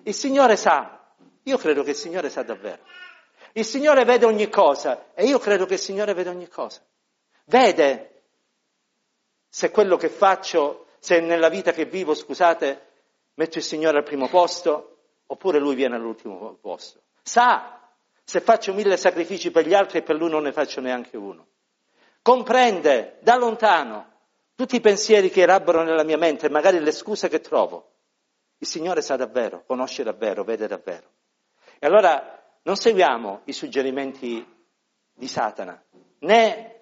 Il 0.02 0.12
Signore 0.12 0.56
sa, 0.56 1.14
io 1.44 1.56
credo 1.56 1.84
che 1.84 1.90
il 1.90 1.96
Signore 1.96 2.28
sa 2.28 2.42
davvero. 2.42 2.82
Il 3.52 3.64
Signore 3.64 4.04
vede 4.04 4.26
ogni 4.26 4.48
cosa 4.48 5.12
e 5.14 5.26
io 5.26 5.38
credo 5.38 5.64
che 5.64 5.74
il 5.74 5.78
Signore 5.78 6.12
vede 6.12 6.28
ogni 6.28 6.48
cosa. 6.48 6.82
Vede 7.44 8.24
se 9.48 9.70
quello 9.70 9.96
che 9.96 10.08
faccio, 10.08 10.88
se 10.98 11.20
nella 11.20 11.48
vita 11.48 11.70
che 11.70 11.84
vivo, 11.84 12.14
scusate, 12.14 12.86
metto 13.34 13.58
il 13.58 13.64
Signore 13.64 13.98
al 13.98 14.04
primo 14.04 14.28
posto 14.28 14.96
oppure 15.26 15.60
Lui 15.60 15.76
viene 15.76 15.94
all'ultimo 15.94 16.58
posto. 16.60 17.02
Sa 17.22 17.90
se 18.24 18.40
faccio 18.40 18.74
mille 18.74 18.96
sacrifici 18.96 19.52
per 19.52 19.68
gli 19.68 19.74
altri 19.74 19.98
e 19.98 20.02
per 20.02 20.16
Lui 20.16 20.30
non 20.30 20.42
ne 20.42 20.52
faccio 20.52 20.80
neanche 20.80 21.16
uno. 21.16 21.46
Comprende 22.22 23.18
da 23.22 23.36
lontano 23.36 24.16
tutti 24.58 24.74
i 24.74 24.80
pensieri 24.80 25.30
che 25.30 25.42
elaborano 25.42 25.84
nella 25.84 26.02
mia 26.02 26.16
mente, 26.16 26.50
magari 26.50 26.80
le 26.80 26.90
scuse 26.90 27.28
che 27.28 27.38
trovo, 27.38 27.92
il 28.58 28.66
Signore 28.66 29.02
sa 29.02 29.14
davvero, 29.14 29.62
conosce 29.64 30.02
davvero, 30.02 30.42
vede 30.42 30.66
davvero. 30.66 31.08
E 31.78 31.86
allora 31.86 32.58
non 32.62 32.74
seguiamo 32.74 33.42
i 33.44 33.52
suggerimenti 33.52 34.44
di 35.14 35.28
Satana, 35.28 35.80
né 36.18 36.80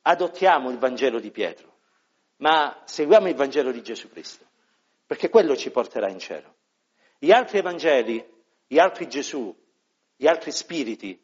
adottiamo 0.00 0.70
il 0.70 0.78
Vangelo 0.78 1.20
di 1.20 1.30
Pietro, 1.30 1.76
ma 2.36 2.80
seguiamo 2.86 3.28
il 3.28 3.34
Vangelo 3.34 3.70
di 3.70 3.82
Gesù 3.82 4.08
Cristo, 4.08 4.46
perché 5.04 5.28
quello 5.28 5.58
ci 5.58 5.70
porterà 5.70 6.08
in 6.08 6.18
cielo. 6.18 6.54
Gli 7.18 7.32
altri 7.32 7.58
Evangeli, 7.58 8.26
gli 8.66 8.78
altri 8.78 9.08
Gesù, 9.08 9.54
gli 10.16 10.26
altri 10.26 10.52
spiriti, 10.52 11.22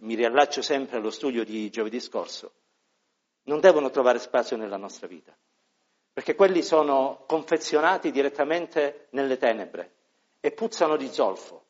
mi 0.00 0.14
riallaccio 0.16 0.60
sempre 0.60 0.98
allo 0.98 1.10
studio 1.10 1.44
di 1.44 1.70
giovedì 1.70 1.98
scorso, 1.98 2.52
non 3.44 3.60
devono 3.60 3.90
trovare 3.90 4.18
spazio 4.18 4.56
nella 4.56 4.76
nostra 4.76 5.06
vita, 5.06 5.36
perché 6.12 6.34
quelli 6.34 6.62
sono 6.62 7.24
confezionati 7.26 8.10
direttamente 8.10 9.06
nelle 9.10 9.36
tenebre 9.36 9.94
e 10.40 10.52
puzzano 10.52 10.96
di 10.96 11.08
zolfo, 11.08 11.64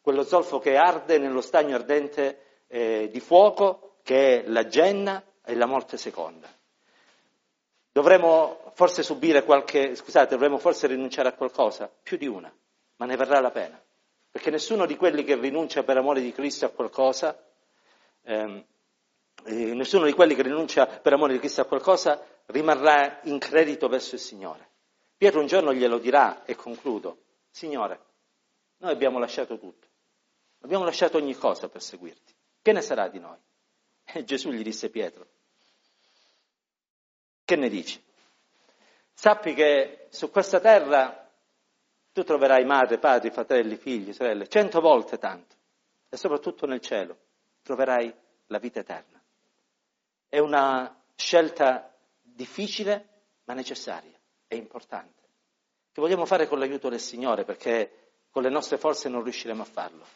quello 0.00 0.22
zolfo 0.22 0.58
che 0.58 0.76
arde 0.76 1.18
nello 1.18 1.40
stagno 1.40 1.74
ardente 1.74 2.64
eh, 2.66 3.08
di 3.10 3.20
fuoco 3.20 3.98
che 4.02 4.42
è 4.42 4.48
la 4.48 4.66
genna 4.66 5.22
e 5.44 5.54
la 5.54 5.66
morte 5.66 5.96
seconda. 5.96 6.48
Dovremmo 7.92 8.72
forse 8.74 9.02
subire 9.02 9.44
qualche, 9.44 9.94
scusate, 9.94 10.34
dovremmo 10.34 10.58
forse 10.58 10.86
rinunciare 10.86 11.28
a 11.28 11.34
qualcosa, 11.34 11.90
più 12.02 12.16
di 12.16 12.26
una, 12.26 12.52
ma 12.96 13.06
ne 13.06 13.16
varrà 13.16 13.40
la 13.40 13.50
pena, 13.50 13.80
perché 14.30 14.50
nessuno 14.50 14.86
di 14.86 14.96
quelli 14.96 15.24
che 15.24 15.36
rinuncia 15.36 15.82
per 15.82 15.96
amore 15.96 16.20
di 16.20 16.32
Cristo 16.32 16.66
a 16.66 16.70
qualcosa 16.70 17.36
ehm, 18.22 18.64
eh, 19.44 19.74
nessuno 19.74 20.04
di 20.04 20.12
quelli 20.12 20.34
che 20.34 20.42
rinuncia 20.42 20.86
per 20.86 21.12
amore 21.12 21.32
di 21.32 21.38
Cristo 21.38 21.60
a 21.60 21.66
qualcosa 21.66 22.24
rimarrà 22.46 23.20
in 23.24 23.38
credito 23.38 23.88
verso 23.88 24.14
il 24.14 24.20
Signore. 24.20 24.68
Pietro 25.16 25.40
un 25.40 25.46
giorno 25.46 25.72
glielo 25.74 25.98
dirà 25.98 26.44
e 26.44 26.54
concludo, 26.54 27.18
Signore, 27.50 28.00
noi 28.78 28.92
abbiamo 28.92 29.18
lasciato 29.18 29.58
tutto, 29.58 29.86
abbiamo 30.60 30.84
lasciato 30.84 31.18
ogni 31.18 31.34
cosa 31.34 31.68
per 31.68 31.82
seguirti, 31.82 32.34
che 32.62 32.72
ne 32.72 32.80
sarà 32.80 33.08
di 33.08 33.18
noi? 33.18 33.38
E 34.04 34.24
Gesù 34.24 34.50
gli 34.50 34.62
disse 34.62 34.88
Pietro, 34.88 35.26
che 37.44 37.56
ne 37.56 37.68
dici? 37.68 38.02
Sappi 39.12 39.54
che 39.54 40.06
su 40.10 40.30
questa 40.30 40.60
terra 40.60 41.30
tu 42.12 42.24
troverai 42.24 42.64
madre, 42.64 42.98
padri, 42.98 43.30
fratelli, 43.30 43.76
figli, 43.76 44.12
sorelle, 44.12 44.48
cento 44.48 44.80
volte 44.80 45.18
tanto, 45.18 45.54
e 46.08 46.16
soprattutto 46.16 46.66
nel 46.66 46.80
cielo 46.80 47.16
troverai 47.62 48.12
la 48.46 48.58
vita 48.58 48.80
eterna. 48.80 49.19
È 50.30 50.38
una 50.38 51.02
scelta 51.16 51.92
difficile 52.22 53.08
ma 53.44 53.52
necessaria 53.52 54.16
e 54.46 54.54
importante, 54.54 55.22
che 55.90 56.00
vogliamo 56.00 56.24
fare 56.24 56.46
con 56.46 56.60
l'aiuto 56.60 56.88
del 56.88 57.00
Signore 57.00 57.44
perché 57.44 58.12
con 58.30 58.42
le 58.44 58.48
nostre 58.48 58.78
forze 58.78 59.08
non 59.08 59.24
riusciremo 59.24 59.62
a 59.62 59.66
farlo. 59.66 60.06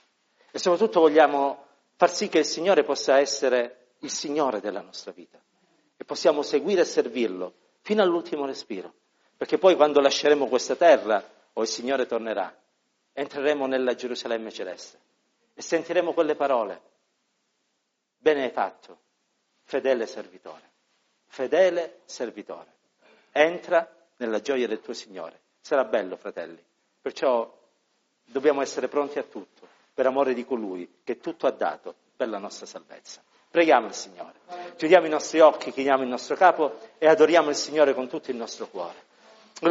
E 0.53 0.59
soprattutto 0.61 1.01
vogliamo 1.01 1.67
far 1.97 2.11
sì 2.11 2.29
che 2.29 2.39
il 2.39 2.45
Signore 2.45 2.85
possa 2.85 3.19
essere 3.19 3.95
il 3.99 4.11
Signore 4.11 4.61
della 4.61 4.83
nostra 4.83 5.11
vita 5.11 5.43
e 5.97 6.05
possiamo 6.05 6.43
seguire 6.43 6.83
e 6.83 6.85
servirlo 6.85 7.55
fino 7.81 8.01
all'ultimo 8.01 8.47
respiro, 8.47 8.95
perché 9.37 9.59
poi 9.59 9.75
quando 9.75 10.01
lasceremo 10.01 10.47
questa 10.47 10.77
terra 10.77 11.29
o 11.55 11.63
il 11.63 11.69
Signore 11.69 12.07
tornerà, 12.07 12.57
entreremo 13.13 13.67
nella 13.67 13.97
Gerusalemme 13.97 14.53
celeste 14.53 15.01
e 15.55 15.61
sentiremo 15.61 16.13
quelle 16.13 16.37
parole. 16.37 16.83
Bene 18.17 18.45
hai 18.45 18.51
fatto, 18.51 18.99
fedele 19.75 20.07
servitore. 20.07 20.71
fedele 21.27 22.03
servitore. 22.05 22.73
Entra 23.33 23.93
nella 24.19 24.41
gioia 24.41 24.69
del 24.69 24.81
tuo 24.81 24.93
Signore. 24.93 25.41
Sarà 25.61 25.83
bello, 25.85 26.15
fratelli. 26.15 26.63
Perciò 27.03 27.53
dobbiamo 28.25 28.63
essere 28.63 28.87
pronti 28.87 29.19
a 29.19 29.25
tutto, 29.25 29.67
per 29.93 30.07
amore 30.07 30.33
di 30.33 30.45
colui 30.45 31.01
che 31.03 31.19
tutto 31.19 31.49
ha 31.49 31.51
dato 31.51 31.93
per 32.15 32.29
la 32.29 32.39
nostra 32.39 32.67
salvezza. 32.67 33.21
Preghiamo 33.51 33.89
il 33.89 33.95
Signore. 33.95 34.39
Chiudiamo 34.77 35.07
i 35.07 35.11
nostri 35.11 35.41
occhi, 35.41 35.73
chiniamo 35.73 36.05
il 36.05 36.09
nostro 36.09 36.37
capo 36.37 36.79
e 36.99 37.09
adoriamo 37.09 37.51
il 37.51 37.57
Signore 37.57 37.95
con 37.95 38.07
tutto 38.07 38.31
il 38.31 38.37
nostro 38.37 38.69
cuore. 38.69 39.03